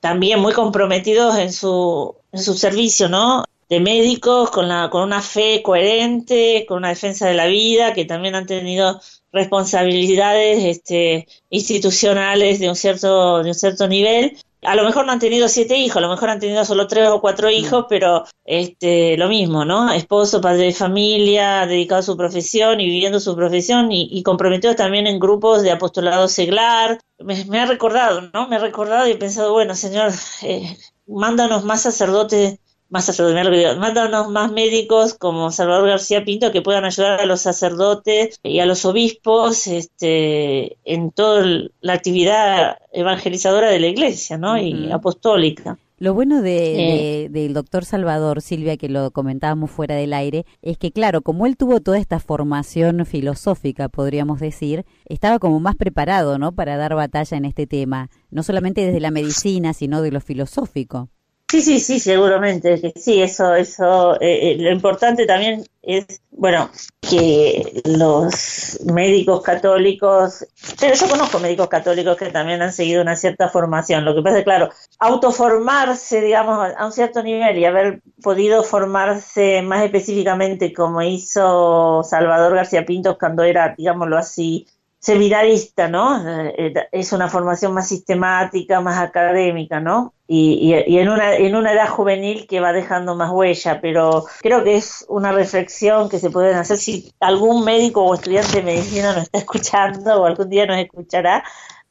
también 0.00 0.40
muy 0.40 0.52
comprometidos 0.52 1.38
en 1.38 1.52
su, 1.52 2.14
en 2.32 2.40
su 2.42 2.54
servicio, 2.54 3.08
¿no? 3.08 3.44
De 3.68 3.80
médicos 3.80 4.50
con 4.50 4.68
la, 4.68 4.88
con 4.90 5.02
una 5.02 5.20
fe 5.20 5.62
coherente, 5.62 6.64
con 6.68 6.78
una 6.78 6.90
defensa 6.90 7.26
de 7.26 7.34
la 7.34 7.46
vida, 7.46 7.92
que 7.94 8.04
también 8.04 8.36
han 8.36 8.46
tenido 8.46 9.00
responsabilidades 9.36 10.64
este, 10.64 11.28
institucionales 11.50 12.58
de 12.58 12.68
un 12.68 12.76
cierto, 12.76 13.42
de 13.42 13.50
un 13.50 13.54
cierto 13.54 13.86
nivel 13.86 14.36
a 14.66 14.74
lo 14.74 14.84
mejor 14.84 15.06
no 15.06 15.12
han 15.12 15.18
tenido 15.18 15.48
siete 15.48 15.76
hijos, 15.76 15.98
a 15.98 16.00
lo 16.00 16.08
mejor 16.08 16.28
han 16.28 16.40
tenido 16.40 16.64
solo 16.64 16.86
tres 16.86 17.08
o 17.08 17.20
cuatro 17.20 17.50
hijos, 17.50 17.84
mm. 17.84 17.86
pero 17.88 18.24
este, 18.44 19.16
lo 19.16 19.28
mismo, 19.28 19.64
¿no? 19.64 19.92
Esposo, 19.92 20.40
padre 20.40 20.64
de 20.64 20.72
familia, 20.72 21.66
dedicado 21.66 22.00
a 22.00 22.02
su 22.02 22.16
profesión 22.16 22.80
y 22.80 22.86
viviendo 22.86 23.20
su 23.20 23.36
profesión 23.36 23.92
y, 23.92 24.08
y 24.10 24.22
comprometido 24.22 24.74
también 24.74 25.06
en 25.06 25.20
grupos 25.20 25.62
de 25.62 25.70
apostolado 25.70 26.28
seglar. 26.28 26.98
Me, 27.18 27.60
ha 27.60 27.66
recordado, 27.66 28.22
¿no? 28.32 28.48
Me 28.48 28.56
ha 28.56 28.60
recordado 28.60 29.06
y 29.06 29.12
he 29.12 29.16
pensado, 29.16 29.52
bueno, 29.52 29.74
Señor, 29.74 30.12
eh, 30.42 30.76
mándanos 31.06 31.64
más 31.64 31.82
sacerdotes 31.82 32.58
más 32.88 33.04
sacerdotes, 33.04 33.76
mándanos 33.78 34.30
más 34.30 34.52
médicos 34.52 35.14
como 35.14 35.50
Salvador 35.50 35.88
García 35.88 36.24
Pinto 36.24 36.52
que 36.52 36.62
puedan 36.62 36.84
ayudar 36.84 37.20
a 37.20 37.26
los 37.26 37.40
sacerdotes 37.40 38.38
y 38.42 38.60
a 38.60 38.66
los 38.66 38.84
obispos 38.84 39.66
este, 39.66 40.78
en 40.84 41.10
toda 41.10 41.44
la 41.80 41.92
actividad 41.92 42.78
evangelizadora 42.92 43.68
de 43.70 43.80
la 43.80 43.88
iglesia 43.88 44.38
¿no? 44.38 44.58
y 44.58 44.90
apostólica. 44.92 45.78
Lo 45.98 46.12
bueno 46.12 46.42
de, 46.42 47.28
del 47.30 47.54
doctor 47.54 47.86
Salvador, 47.86 48.42
Silvia, 48.42 48.76
que 48.76 48.90
lo 48.90 49.10
comentábamos 49.12 49.70
fuera 49.70 49.94
del 49.94 50.12
aire, 50.12 50.44
es 50.60 50.76
que 50.76 50.92
claro, 50.92 51.22
como 51.22 51.46
él 51.46 51.56
tuvo 51.56 51.80
toda 51.80 51.96
esta 51.96 52.20
formación 52.20 53.06
filosófica, 53.06 53.88
podríamos 53.88 54.38
decir, 54.38 54.84
estaba 55.06 55.38
como 55.38 55.58
más 55.58 55.74
preparado, 55.74 56.38
¿no? 56.38 56.52
Para 56.52 56.76
dar 56.76 56.94
batalla 56.94 57.38
en 57.38 57.46
este 57.46 57.66
tema, 57.66 58.10
no 58.30 58.42
solamente 58.42 58.84
desde 58.84 59.00
la 59.00 59.10
medicina, 59.10 59.72
sino 59.72 60.02
de 60.02 60.10
lo 60.10 60.20
filosófico. 60.20 61.08
Sí, 61.48 61.62
sí, 61.62 61.78
sí, 61.78 62.00
seguramente 62.00 62.80
que 62.80 62.92
sí, 63.00 63.22
eso, 63.22 63.54
eso, 63.54 64.20
eh, 64.20 64.50
eh, 64.52 64.56
lo 64.58 64.68
importante 64.72 65.26
también 65.26 65.64
es, 65.80 66.04
bueno, 66.32 66.70
que 67.00 67.82
los 67.84 68.80
médicos 68.84 69.42
católicos, 69.42 70.44
pero 70.80 70.94
yo 70.96 71.08
conozco 71.08 71.38
médicos 71.38 71.68
católicos 71.68 72.16
que 72.16 72.30
también 72.30 72.62
han 72.62 72.72
seguido 72.72 73.00
una 73.00 73.14
cierta 73.14 73.48
formación, 73.48 74.04
lo 74.04 74.12
que 74.16 74.22
pasa 74.22 74.38
es, 74.38 74.44
claro, 74.44 74.70
autoformarse, 74.98 76.20
digamos, 76.20 76.68
a 76.76 76.84
un 76.84 76.90
cierto 76.92 77.22
nivel 77.22 77.56
y 77.58 77.64
haber 77.64 78.02
podido 78.20 78.64
formarse 78.64 79.62
más 79.62 79.84
específicamente 79.84 80.72
como 80.72 81.00
hizo 81.02 82.02
Salvador 82.02 82.56
García 82.56 82.84
Pintos 82.84 83.18
cuando 83.18 83.44
era, 83.44 83.72
digámoslo 83.78 84.18
así, 84.18 84.66
seminarista, 84.98 85.86
¿no? 85.88 86.26
Eh, 86.28 86.74
es 86.90 87.12
una 87.12 87.28
formación 87.28 87.72
más 87.72 87.88
sistemática, 87.88 88.80
más 88.80 88.98
académica, 88.98 89.78
¿no? 89.78 90.15
Y, 90.28 90.74
y, 90.86 90.98
en, 90.98 91.08
una, 91.08 91.36
en 91.36 91.54
una 91.54 91.72
edad 91.72 91.88
juvenil 91.88 92.48
que 92.48 92.58
va 92.58 92.72
dejando 92.72 93.14
más 93.14 93.30
huella, 93.30 93.80
pero 93.80 94.24
creo 94.40 94.64
que 94.64 94.74
es 94.74 95.04
una 95.08 95.30
reflexión 95.30 96.08
que 96.08 96.18
se 96.18 96.30
pueden 96.30 96.56
hacer 96.56 96.78
si 96.78 97.12
algún 97.20 97.64
médico 97.64 98.02
o 98.02 98.14
estudiante 98.14 98.56
de 98.56 98.62
medicina 98.64 99.12
nos 99.12 99.22
está 99.22 99.38
escuchando 99.46 100.22
o 100.22 100.26
algún 100.26 100.50
día 100.50 100.66
nos 100.66 100.78
escuchará, 100.78 101.44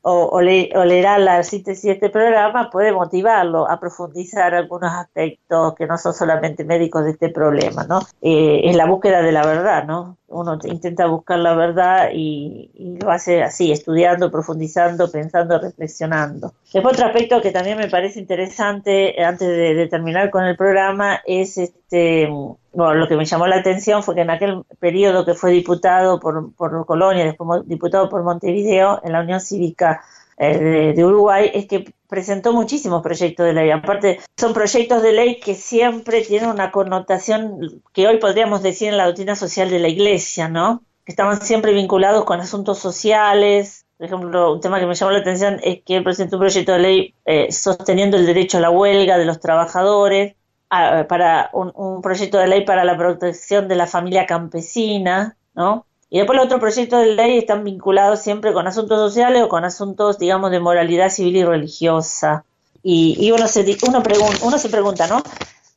o, 0.07 0.39
leerá 0.39 1.17
la 1.17 1.41
síntesis 1.41 1.83
de 1.83 1.91
este 1.93 2.09
programa, 2.11 2.69
puede 2.69 2.91
motivarlo 2.91 3.67
a 3.67 3.79
profundizar 3.79 4.53
algunos 4.53 4.91
aspectos 4.93 5.73
que 5.73 5.87
no 5.87 5.97
son 5.97 6.13
solamente 6.13 6.63
médicos 6.63 7.05
de 7.05 7.11
este 7.11 7.29
problema, 7.29 7.85
¿no? 7.85 8.01
Eh, 8.21 8.61
es 8.65 8.75
la 8.75 8.85
búsqueda 8.85 9.23
de 9.23 9.31
la 9.31 9.43
verdad, 9.43 9.85
¿no? 9.85 10.17
Uno 10.27 10.57
intenta 10.63 11.05
buscar 11.05 11.39
la 11.39 11.53
verdad 11.53 12.09
y, 12.13 12.97
lo 13.01 13.11
hace 13.11 13.43
así, 13.43 13.71
estudiando, 13.71 14.31
profundizando, 14.31 15.11
pensando, 15.11 15.59
reflexionando. 15.59 16.53
Después 16.73 16.95
otro 16.95 17.05
aspecto 17.05 17.41
que 17.41 17.51
también 17.51 17.77
me 17.77 17.89
parece 17.89 18.19
interesante, 18.19 19.23
antes 19.23 19.47
de 19.47 19.87
terminar 19.87 20.31
con 20.31 20.43
el 20.45 20.57
programa, 20.57 21.21
es 21.25 21.57
este 21.57 22.27
bueno, 22.75 22.93
lo 22.95 23.07
que 23.07 23.15
me 23.15 23.25
llamó 23.25 23.47
la 23.47 23.57
atención 23.57 24.03
fue 24.03 24.15
que 24.15 24.21
en 24.21 24.29
aquel 24.29 24.63
periodo 24.79 25.23
que 25.23 25.33
fue 25.33 25.51
diputado 25.51 26.19
por, 26.19 26.53
por 26.53 26.85
Colonia, 26.85 27.23
después 27.23 27.65
diputado 27.67 28.09
por 28.09 28.23
Montevideo 28.23 28.99
en 29.03 29.13
la 29.13 29.21
Unión 29.21 29.39
Cívica 29.39 30.01
eh, 30.37 30.93
de, 30.95 31.05
Uruguay, 31.05 31.49
es 31.53 31.65
que 31.65 31.93
presentó 32.07 32.51
muchísimos 32.53 33.01
proyectos 33.01 33.45
de 33.45 33.53
ley. 33.53 33.71
Aparte, 33.71 34.19
son 34.37 34.53
proyectos 34.53 35.01
de 35.01 35.13
ley 35.13 35.39
que 35.39 35.55
siempre 35.55 36.21
tienen 36.21 36.49
una 36.49 36.71
connotación 36.71 37.81
que 37.93 38.07
hoy 38.07 38.17
podríamos 38.17 38.61
decir 38.61 38.89
en 38.89 38.97
la 38.97 39.05
doctrina 39.05 39.35
social 39.35 39.69
de 39.69 39.79
la 39.79 39.87
Iglesia, 39.87 40.49
¿no? 40.49 40.83
Que 41.05 41.11
estaban 41.11 41.41
siempre 41.41 41.73
vinculados 41.73 42.25
con 42.25 42.39
asuntos 42.39 42.79
sociales. 42.79 43.85
Por 43.97 44.07
ejemplo, 44.07 44.53
un 44.53 44.61
tema 44.61 44.79
que 44.79 44.85
me 44.85 44.95
llamó 44.95 45.11
la 45.11 45.19
atención 45.19 45.59
es 45.63 45.81
que 45.83 45.97
él 45.97 46.03
presentó 46.03 46.35
un 46.35 46.41
proyecto 46.41 46.73
de 46.73 46.79
ley 46.79 47.15
eh, 47.25 47.51
sosteniendo 47.51 48.17
el 48.17 48.25
derecho 48.25 48.57
a 48.57 48.61
la 48.61 48.69
huelga 48.69 49.17
de 49.17 49.25
los 49.25 49.39
trabajadores 49.39 50.35
para 51.07 51.49
un, 51.53 52.01
proyecto 52.01 52.37
de 52.37 52.47
ley 52.47 52.65
para 52.65 52.83
la 52.83 52.97
protección 52.97 53.67
de 53.67 53.75
la 53.75 53.87
familia 53.87 54.25
campesina, 54.25 55.37
¿no? 55.53 55.85
Y 56.09 56.19
después 56.19 56.37
los 56.37 56.45
otros 56.45 56.59
proyectos 56.59 57.01
de 57.01 57.15
ley 57.15 57.39
están 57.39 57.63
vinculados 57.63 58.21
siempre 58.21 58.53
con 58.53 58.67
asuntos 58.67 58.99
sociales 58.99 59.43
o 59.43 59.49
con 59.49 59.65
asuntos, 59.65 60.19
digamos, 60.19 60.51
de 60.51 60.59
moralidad 60.59 61.09
civil 61.09 61.37
y 61.37 61.43
religiosa. 61.43 62.45
Y, 62.83 63.31
uno, 63.31 63.47
se, 63.47 63.65
uno, 63.87 64.03
uno 64.43 64.57
se 64.59 64.69
pregunta, 64.69 65.07
¿no? 65.07 65.23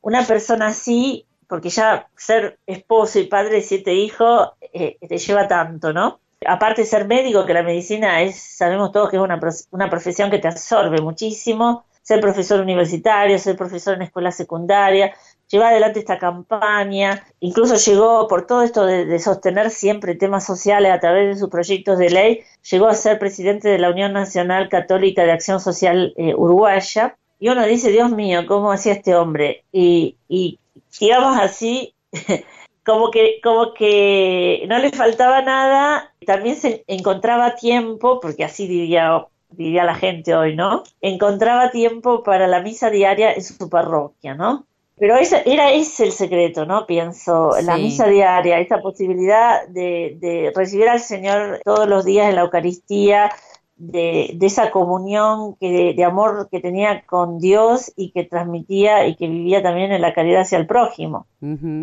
Una 0.03 0.27
persona 0.27 0.67
así, 0.67 1.25
porque 1.47 1.71
ya 1.71 2.07
ser 2.17 2.59
esposo 2.67 3.19
y 3.19 3.25
padre 3.25 3.57
de 3.57 3.63
siete 3.63 3.95
hijos 3.95 4.51
eh, 4.75 4.99
te 5.09 5.17
lleva 5.17 5.49
tanto, 5.49 5.95
¿no? 5.95 6.21
Aparte 6.47 6.83
de 6.83 6.87
ser 6.87 7.07
médico, 7.07 7.47
que 7.47 7.55
la 7.55 7.63
medicina 7.63 8.21
es, 8.21 8.39
sabemos 8.39 8.93
todos 8.93 9.09
que 9.09 9.17
es 9.17 9.23
una, 9.23 9.41
una 9.71 9.89
profesión 9.89 10.31
que 10.31 10.39
te 10.39 10.49
absorbe 10.49 11.01
muchísimo, 11.01 11.85
ser 12.03 12.21
profesor 12.21 12.61
universitario, 12.61 13.39
ser 13.39 13.57
profesor 13.57 13.95
en 13.95 14.03
escuela 14.03 14.31
secundaria, 14.31 15.15
llevar 15.51 15.73
adelante 15.73 15.99
esta 15.99 16.19
campaña, 16.19 17.27
incluso 17.41 17.77
llegó 17.77 18.29
por 18.29 18.47
todo 18.47 18.63
esto 18.63 18.85
de, 18.87 19.19
sostener 19.19 19.71
siempre 19.71 20.15
temas 20.15 20.47
sociales 20.47 20.93
a 20.93 21.01
través 21.01 21.35
de 21.35 21.41
sus 21.41 21.49
proyectos 21.49 21.99
de 21.99 22.11
ley, 22.11 22.41
llegó 22.71 22.89
a 22.89 22.95
ser 22.95 23.19
presidente 23.19 23.69
de 23.69 23.79
la 23.79 23.91
Unión 23.91 24.13
Nacional 24.13 24.69
Católica 24.69 25.25
de 25.25 25.33
Acción 25.33 25.61
Social 25.61 26.15
eh, 26.17 26.35
Uruguaya. 26.35 27.17
Y 27.41 27.49
uno 27.49 27.65
dice, 27.67 27.91
Dios 27.91 28.11
mío, 28.11 28.47
¿cómo 28.47 28.73
hacía 28.73 28.93
este 28.93 29.15
hombre? 29.15 29.65
Y, 29.73 30.17
y 30.29 30.59
digamos 30.99 31.39
así, 31.39 31.95
como 32.85 33.11
que, 33.11 33.41
como 33.43 33.75
que 33.75 34.65
no 34.69 34.79
le 34.79 34.91
faltaba 34.91 35.43
nada, 35.43 36.13
también 36.27 36.57
se 36.57 36.85
encontraba 36.87 37.55
tiempo, 37.55 38.19
porque 38.21 38.45
así 38.45 38.67
vivía 38.67 39.27
diría 39.51 39.85
la 39.85 39.95
gente 39.95 40.35
hoy, 40.35 40.55
¿no? 40.55 40.83
Encontraba 41.01 41.71
tiempo 41.71 42.23
para 42.23 42.47
la 42.47 42.61
misa 42.61 42.91
diaria 42.91 43.33
en 43.33 43.43
su 43.43 43.69
parroquia, 43.69 44.35
¿no? 44.35 44.68
Pero 44.99 45.17
ese, 45.17 45.43
era 45.47 45.71
ese 45.71 46.05
el 46.05 46.13
secreto, 46.13 46.67
¿no? 46.67 46.87
Pienso, 46.87 47.53
la 47.63 47.77
misa 47.77 48.07
diaria, 48.07 48.59
esta 48.59 48.81
posibilidad 48.81 49.67
de, 49.69 50.53
recibir 50.55 50.89
al 50.89 51.01
Señor 51.01 51.61
todos 51.65 51.89
los 51.89 52.05
días 52.05 52.29
en 52.29 52.37
la 52.37 52.43
Eucaristía, 52.43 53.31
de, 53.77 54.37
esa 54.41 54.71
comunión 54.71 55.55
que, 55.57 55.95
de, 55.95 56.05
amor 56.05 56.49
que 56.51 56.61
tenía 56.61 57.03
con 57.07 57.39
Dios 57.39 57.93
y 57.97 58.11
que 58.11 58.25
transmitía 58.25 59.07
y 59.07 59.15
que 59.15 59.29
vivía 59.29 59.63
también 59.63 59.93
en 59.93 60.03
la 60.03 60.15
caridad 60.15 60.43
hacia 60.43 60.59
el 60.59 60.67
prójimo. 60.67 61.27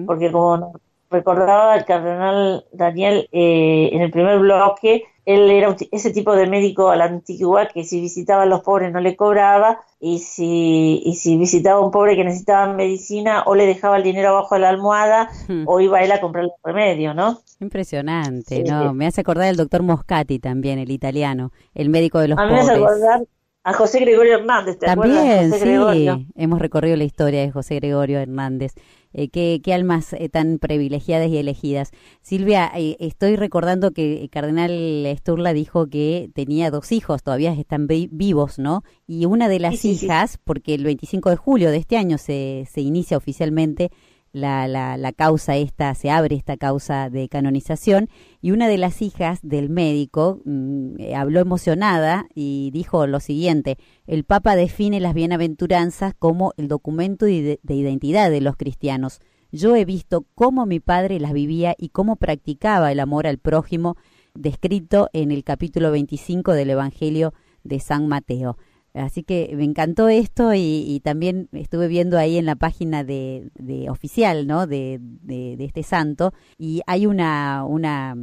Porque 0.05 0.31
como 0.31 0.73
recordaba 1.09 1.75
el 1.75 1.85
cardenal 1.85 2.65
Daniel 2.71 3.29
eh, 3.31 3.89
en 3.93 4.01
el 4.01 4.11
primer 4.11 4.39
bloque, 4.39 5.05
él 5.25 5.49
era 5.49 5.75
ese 5.91 6.11
tipo 6.11 6.35
de 6.35 6.47
médico 6.47 6.89
a 6.89 6.95
la 6.95 7.05
antigua 7.05 7.67
que 7.67 7.83
si 7.83 7.99
visitaba 7.99 8.43
a 8.43 8.45
los 8.45 8.61
pobres 8.61 8.93
no 8.93 9.01
le 9.01 9.15
cobraba 9.15 9.79
y 9.99 10.19
si, 10.19 11.01
y 11.03 11.15
si 11.15 11.37
visitaba 11.37 11.79
a 11.79 11.83
un 11.83 11.91
pobre 11.91 12.15
que 12.15 12.23
necesitaba 12.23 12.71
medicina 12.73 13.43
o 13.47 13.55
le 13.55 13.65
dejaba 13.65 13.97
el 13.97 14.03
dinero 14.03 14.29
abajo 14.29 14.55
de 14.55 14.61
la 14.61 14.69
almohada 14.69 15.29
hmm. 15.47 15.63
o 15.67 15.79
iba 15.79 16.03
él 16.03 16.11
a 16.11 16.21
comprar 16.21 16.45
el 16.45 16.51
remedio, 16.63 17.13
¿no? 17.13 17.39
Impresionante, 17.59 18.63
¿no? 18.63 18.93
Me 18.93 19.07
hace 19.07 19.21
acordar 19.21 19.47
del 19.47 19.55
doctor 19.55 19.81
Moscati 19.81 20.39
también, 20.39 20.77
el 20.77 20.91
italiano, 20.91 21.51
el 21.73 21.89
médico 21.89 22.19
de 22.19 22.27
los 22.29 22.37
pobres. 22.37 22.51
A 22.51 22.53
mí 22.53 22.67
me 22.67 22.71
hace 22.71 22.83
acordar 22.83 23.21
a 23.65 23.73
José 23.73 23.99
Gregorio 23.99 24.35
Hernández, 24.35 24.77
¿te 24.77 24.85
También, 24.85 25.51
sí, 25.51 26.27
hemos 26.35 26.59
recorrido 26.59 26.95
la 26.97 27.03
historia 27.03 27.41
de 27.41 27.49
José 27.51 27.75
Gregorio 27.75 28.19
Hernández. 28.19 28.73
Eh, 29.11 29.29
qué, 29.29 29.73
almas 29.73 30.13
eh, 30.13 30.29
tan 30.29 30.59
privilegiadas 30.59 31.29
y 31.29 31.37
elegidas. 31.37 31.89
Silvia, 32.21 32.71
eh, 32.75 32.95
estoy 32.99 33.37
recordando 33.37 33.89
que 33.89 34.21
el 34.21 34.29
cardenal 34.29 34.71
Sturla 35.17 35.53
dijo 35.53 35.87
que 35.87 36.29
tenía 36.35 36.69
dos 36.69 36.91
hijos, 36.91 37.23
todavía 37.23 37.53
están 37.53 37.87
vivos, 37.87 38.59
¿no? 38.59 38.83
Y 39.07 39.25
una 39.25 39.49
de 39.49 39.59
las 39.59 39.83
hijas, 39.83 40.37
porque 40.43 40.75
el 40.75 40.83
25 40.83 41.31
de 41.31 41.35
julio 41.35 41.71
de 41.71 41.77
este 41.77 41.97
año 41.97 42.19
se, 42.19 42.67
se 42.71 42.81
inicia 42.81 43.17
oficialmente 43.17 43.89
la, 44.31 44.67
la, 44.67 44.97
la, 44.97 45.13
causa 45.13 45.55
esta, 45.55 45.95
se 45.95 46.11
abre 46.11 46.35
esta 46.35 46.57
causa 46.57 47.09
de 47.09 47.29
canonización 47.29 48.09
y 48.45 48.51
una 48.51 48.67
de 48.67 48.77
las 48.77 49.01
hijas 49.01 49.39
del 49.41 49.71
médico 49.71 50.39
mm, 50.45 50.99
eh, 50.99 51.15
habló 51.15 51.39
emocionada 51.39 52.27
y 52.35 52.69
dijo 52.71 53.07
lo 53.07 53.19
siguiente, 53.19 53.79
el 54.05 54.23
Papa 54.23 54.55
define 54.55 54.99
las 54.99 55.15
bienaventuranzas 55.15 56.13
como 56.13 56.53
el 56.57 56.67
documento 56.67 57.25
de, 57.25 57.59
de 57.63 57.73
identidad 57.73 58.29
de 58.29 58.41
los 58.41 58.55
cristianos. 58.55 59.19
Yo 59.51 59.75
he 59.75 59.83
visto 59.83 60.27
cómo 60.35 60.67
mi 60.67 60.79
padre 60.79 61.19
las 61.19 61.33
vivía 61.33 61.73
y 61.75 61.89
cómo 61.89 62.17
practicaba 62.17 62.91
el 62.91 62.99
amor 62.99 63.25
al 63.25 63.39
prójimo 63.39 63.97
descrito 64.35 65.09
en 65.13 65.31
el 65.31 65.43
capítulo 65.43 65.89
25 65.89 66.53
del 66.53 66.69
Evangelio 66.69 67.33
de 67.63 67.79
San 67.79 68.07
Mateo. 68.07 68.59
Así 68.95 69.23
que 69.23 69.53
me 69.55 69.65
encantó 69.65 70.07
esto 70.07 70.53
y, 70.53 71.01
también 71.03 71.49
estuve 71.51 71.87
viendo 71.87 72.17
ahí 72.17 72.37
en 72.37 72.45
la 72.45 72.55
página 72.55 73.03
de, 73.03 73.51
oficial, 73.89 74.47
¿no? 74.47 74.67
De, 74.67 74.99
de, 75.01 75.55
este 75.59 75.83
santo 75.83 76.33
y 76.57 76.81
hay 76.87 77.05
una, 77.05 77.65
una 77.65 78.15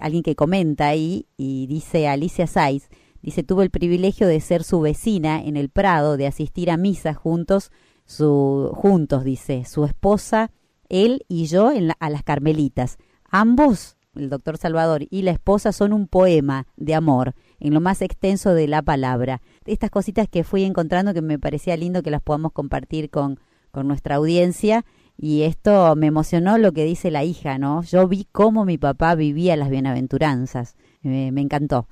alguien 0.00 0.22
que 0.22 0.36
comenta 0.36 0.88
ahí 0.88 1.26
y 1.36 1.66
dice 1.66 2.06
Alicia 2.06 2.46
Saiz 2.46 2.88
Dice, 3.22 3.44
tuvo 3.44 3.62
el 3.62 3.70
privilegio 3.70 4.26
de 4.26 4.40
ser 4.40 4.64
su 4.64 4.80
vecina 4.80 5.40
en 5.40 5.56
el 5.56 5.68
Prado, 5.68 6.16
de 6.16 6.26
asistir 6.26 6.72
a 6.72 6.76
misa 6.76 7.14
juntos, 7.14 7.70
su, 8.04 8.72
juntos, 8.74 9.22
dice, 9.22 9.64
su 9.64 9.84
esposa, 9.84 10.50
él 10.88 11.24
y 11.28 11.46
yo 11.46 11.70
en 11.70 11.92
a 12.00 12.10
las 12.10 12.24
Carmelitas. 12.24 12.98
Ambos, 13.30 13.96
el 14.16 14.28
doctor 14.28 14.58
Salvador 14.58 15.06
y 15.08 15.22
la 15.22 15.30
esposa, 15.30 15.70
son 15.70 15.92
un 15.92 16.08
poema 16.08 16.66
de 16.76 16.96
amor, 16.96 17.34
en 17.62 17.72
lo 17.72 17.80
más 17.80 18.02
extenso 18.02 18.54
de 18.54 18.66
la 18.66 18.82
palabra. 18.82 19.40
Estas 19.64 19.90
cositas 19.90 20.28
que 20.28 20.42
fui 20.42 20.64
encontrando 20.64 21.14
que 21.14 21.22
me 21.22 21.38
parecía 21.38 21.76
lindo 21.76 22.02
que 22.02 22.10
las 22.10 22.20
podamos 22.20 22.52
compartir 22.52 23.08
con, 23.08 23.38
con 23.70 23.86
nuestra 23.86 24.16
audiencia. 24.16 24.84
Y 25.16 25.42
esto 25.42 25.94
me 25.94 26.08
emocionó 26.08 26.58
lo 26.58 26.72
que 26.72 26.84
dice 26.84 27.12
la 27.12 27.22
hija, 27.22 27.58
¿no? 27.58 27.82
Yo 27.84 28.08
vi 28.08 28.26
cómo 28.32 28.64
mi 28.64 28.78
papá 28.78 29.14
vivía 29.14 29.56
las 29.56 29.70
bienaventuranzas. 29.70 30.76
me 31.02 31.40
encantó. 31.40 31.86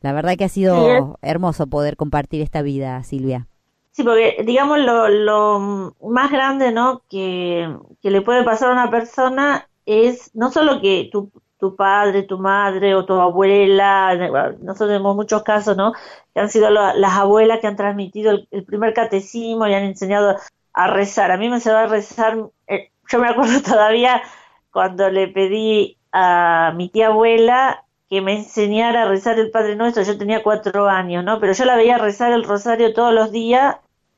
La 0.00 0.12
verdad 0.12 0.36
que 0.36 0.44
ha 0.44 0.48
sido 0.48 1.18
hermoso 1.22 1.66
poder 1.66 1.96
compartir 1.96 2.40
esta 2.40 2.62
vida, 2.62 3.02
Silvia. 3.02 3.48
Sí, 3.90 4.04
porque 4.04 4.44
digamos 4.46 4.78
lo, 4.78 5.08
lo 5.08 5.96
más 6.02 6.30
grande, 6.30 6.70
¿no? 6.70 7.02
Que, 7.08 7.74
que, 8.00 8.10
le 8.10 8.20
puede 8.20 8.44
pasar 8.44 8.68
a 8.68 8.72
una 8.72 8.90
persona 8.90 9.68
es 9.86 10.30
no 10.34 10.52
solo 10.52 10.80
que 10.80 11.08
tu, 11.10 11.32
tu 11.58 11.74
padre, 11.76 12.22
tu 12.24 12.38
madre 12.38 12.94
o 12.94 13.04
tu 13.04 13.14
abuela, 13.14 14.14
nosotros 14.60 14.90
tenemos 14.90 15.16
muchos 15.16 15.42
casos, 15.42 15.76
¿no? 15.76 15.92
Que 16.34 16.40
han 16.40 16.50
sido 16.50 16.70
las 16.70 17.12
abuelas 17.12 17.60
que 17.60 17.66
han 17.66 17.76
transmitido 17.76 18.32
el, 18.50 18.64
primer 18.64 18.94
catecismo 18.94 19.66
y 19.66 19.74
han 19.74 19.84
enseñado 19.84 20.36
a 20.72 20.86
rezar. 20.88 21.30
A 21.30 21.36
mí 21.38 21.48
me 21.48 21.56
enseñó 21.56 21.76
a 21.76 21.86
rezar, 21.86 22.36
eh, 22.66 22.90
yo 23.08 23.18
me 23.18 23.28
acuerdo 23.28 23.62
todavía 23.64 24.22
cuando 24.70 25.10
le 25.10 25.28
pedí 25.28 25.98
a 26.12 26.72
mi 26.76 26.88
tía 26.88 27.08
abuela 27.08 27.84
que 28.08 28.20
me 28.20 28.36
enseñara 28.36 29.02
a 29.02 29.08
rezar 29.08 29.38
el 29.38 29.50
Padre 29.50 29.76
Nuestro, 29.76 30.02
yo 30.02 30.16
tenía 30.16 30.42
cuatro 30.42 30.88
años, 30.88 31.24
¿no? 31.24 31.40
Pero 31.40 31.52
yo 31.54 31.64
la 31.64 31.76
veía 31.76 31.98
rezar 31.98 32.32
el 32.32 32.44
rosario 32.44 32.92
todos 32.94 33.12
los 33.12 33.32
días 33.32 33.76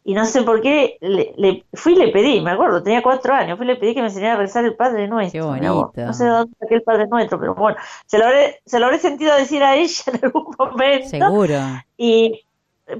y 0.09 0.15
no 0.15 0.25
sé 0.25 0.41
por 0.41 0.63
qué, 0.63 0.97
le, 1.03 1.65
fui 1.75 1.93
y 1.93 1.97
le 1.97 2.09
pedí, 2.09 2.41
me 2.41 2.53
acuerdo, 2.53 2.83
tenía 2.83 3.03
cuatro 3.03 3.35
años, 3.35 3.59
fui 3.59 3.67
y 3.67 3.69
le 3.69 3.77
pedí 3.77 3.93
que 3.93 4.01
me 4.01 4.07
enseñara 4.07 4.37
a 4.37 4.39
rezar 4.39 4.65
el 4.65 4.75
Padre 4.75 5.07
Nuestro. 5.07 5.43
Qué 5.43 5.47
bonito. 5.47 5.93
No, 5.95 6.15
sé 6.15 6.25
dónde 6.25 6.57
saqué 6.59 6.77
el 6.77 6.83
Padre 6.83 7.09
Nuestro, 7.09 7.39
pero 7.39 7.55
bueno, 7.55 7.77
se 8.07 8.17
lo 8.17 8.25
habré, 8.25 8.59
se 8.65 8.79
lo 8.79 8.87
habré 8.87 9.01
sentido 9.01 9.37
decir 9.37 9.63
a 9.63 9.77
ella 9.77 10.05
en 10.07 10.21
algún 10.25 10.47
momento. 10.59 11.09
Seguro. 11.11 11.59
Y 11.99 12.43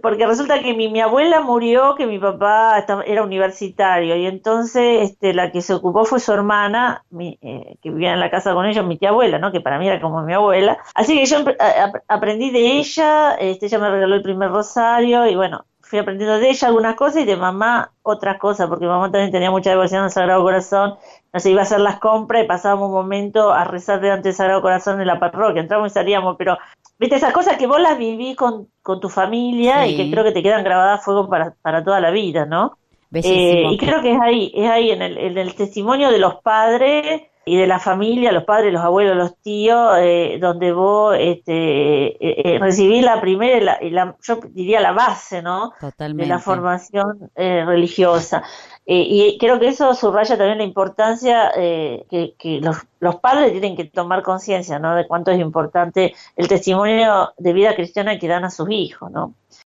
porque 0.03 0.27
resulta 0.27 0.63
que 0.63 0.75
mi, 0.75 0.91
mi 0.91 1.01
abuela 1.01 1.41
murió, 1.41 1.95
que 1.95 2.07
mi 2.07 2.19
papá 2.19 2.85
era 3.07 3.23
universitario, 3.23 4.15
y 4.17 4.27
entonces 4.27 5.11
este, 5.11 5.33
la 5.33 5.51
que 5.51 5.63
se 5.63 5.73
ocupó 5.73 6.05
fue 6.05 6.21
su 6.21 6.31
hermana, 6.35 7.05
eh, 7.19 7.77
que 7.81 7.89
vivía 7.89 8.13
en 8.13 8.21
la 8.21 8.31
casa 8.31 8.53
con 8.53 8.67
ellos, 8.67 8.85
mi 8.85 8.99
tía 8.99 9.09
abuela, 9.09 9.39
¿no? 9.39 9.51
que 9.51 9.63
para 9.63 9.79
mí 9.79 9.89
era 9.89 9.99
como 9.99 10.21
mi 10.21 10.35
abuela. 10.35 10.77
Así 10.95 11.17
que 11.17 11.25
yo 11.25 11.39
aprendí 12.07 12.51
de 12.51 12.79
ella, 12.79 13.35
este, 13.37 13.65
ella 13.65 13.79
me 13.79 13.89
regaló 13.89 14.15
el 14.15 14.23
primer 14.23 14.51
rosario, 14.51 15.27
y 15.27 15.35
bueno, 15.37 15.65
fui 15.89 15.99
aprendiendo 15.99 16.39
de 16.39 16.51
ella 16.51 16.69
algunas 16.69 16.95
cosas 16.97 17.23
y 17.23 17.25
de 17.25 17.37
mamá 17.37 17.93
otras 18.03 18.39
cosas, 18.39 18.69
porque 18.69 18.85
mamá 18.85 19.11
también 19.11 19.33
tenía 19.33 19.51
mucha 19.51 19.71
devoción 19.71 20.05
al 20.05 20.11
Sagrado 20.11 20.43
Corazón, 20.43 20.97
no 21.33 21.41
se 21.41 21.51
iba 21.51 21.61
a 21.61 21.65
hacer 21.65 21.81
las 21.81 21.99
compras 21.99 22.45
y 22.45 22.47
pasábamos 22.47 22.89
un 22.89 22.95
momento 22.95 23.53
a 23.53 23.65
rezar 23.65 23.99
delante 24.01 24.29
del 24.29 24.37
Sagrado 24.37 24.61
Corazón 24.61 25.01
en 25.01 25.07
la 25.07 25.19
parroquia, 25.19 25.63
entramos 25.63 25.91
y 25.91 25.95
salíamos, 25.95 26.37
pero 26.37 26.59
viste 26.99 27.17
esas 27.17 27.33
cosas 27.33 27.57
que 27.57 27.67
vos 27.67 27.81
las 27.81 27.97
vivís 27.97 28.37
con, 28.37 28.69
con 28.83 29.01
tu 29.01 29.09
familia 29.09 29.87
y 29.87 29.97
que 29.97 30.11
creo 30.11 30.25
que 30.25 30.33
te 30.33 30.43
quedan 30.43 30.63
grabadas 30.63 31.01
a 31.01 31.03
fuego 31.03 31.27
para, 31.27 31.55
para 31.63 31.83
toda 31.83 32.01
la 32.01 32.11
vida, 32.11 32.45
¿no? 32.45 32.77
Eh, 33.15 33.65
y 33.71 33.79
creo 33.79 34.03
que 34.03 34.13
es 34.13 34.21
ahí, 34.21 34.53
es 34.55 34.69
ahí 34.69 34.91
en 34.91 35.01
el, 35.01 35.17
en 35.17 35.39
el 35.39 35.55
testimonio 35.55 36.11
de 36.11 36.19
los 36.19 36.43
padres 36.43 37.23
y 37.49 37.57
de 37.57 37.67
la 37.67 37.81
familia, 37.81 38.31
los 38.31 38.45
padres, 38.45 38.73
los 38.73 38.83
abuelos, 38.83 39.17
los 39.17 39.37
tíos, 39.39 39.97
eh, 39.99 40.39
donde 40.39 40.73
vos 40.73 41.17
este, 41.19 42.09
eh, 42.09 42.17
eh 42.21 42.59
recibís 42.59 43.03
la 43.03 43.21
primera, 43.21 43.79
la, 43.81 44.17
yo 44.23 44.41
diría 44.51 44.81
la 44.81 44.93
base, 44.93 45.41
¿no? 45.41 45.73
Totalmente. 45.81 46.25
De 46.25 46.29
la 46.29 46.39
formación 46.39 47.31
eh, 47.35 47.65
religiosa. 47.65 48.43
y 48.85 49.37
creo 49.39 49.59
que 49.59 49.69
eso 49.69 49.95
subraya 49.95 50.37
también 50.37 50.59
la 50.59 50.65
importancia 50.65 51.51
que, 51.55 52.35
que 52.39 52.61
los, 52.61 52.77
los, 53.01 53.17
padres 53.17 53.53
tienen 53.53 53.77
que 53.77 53.85
tomar 53.85 54.23
conciencia, 54.23 54.79
¿no? 54.79 54.95
De 54.95 55.07
cuánto 55.07 55.31
es 55.31 55.41
importante 55.41 56.15
el 56.37 56.49
testimonio 56.49 57.33
de 57.37 57.53
vida 57.53 57.75
cristiana 57.75 58.19
que 58.19 58.29
dan 58.29 58.45
a 58.45 58.51
sus 58.51 58.71
hijos, 58.71 59.11
¿no? 59.11 59.35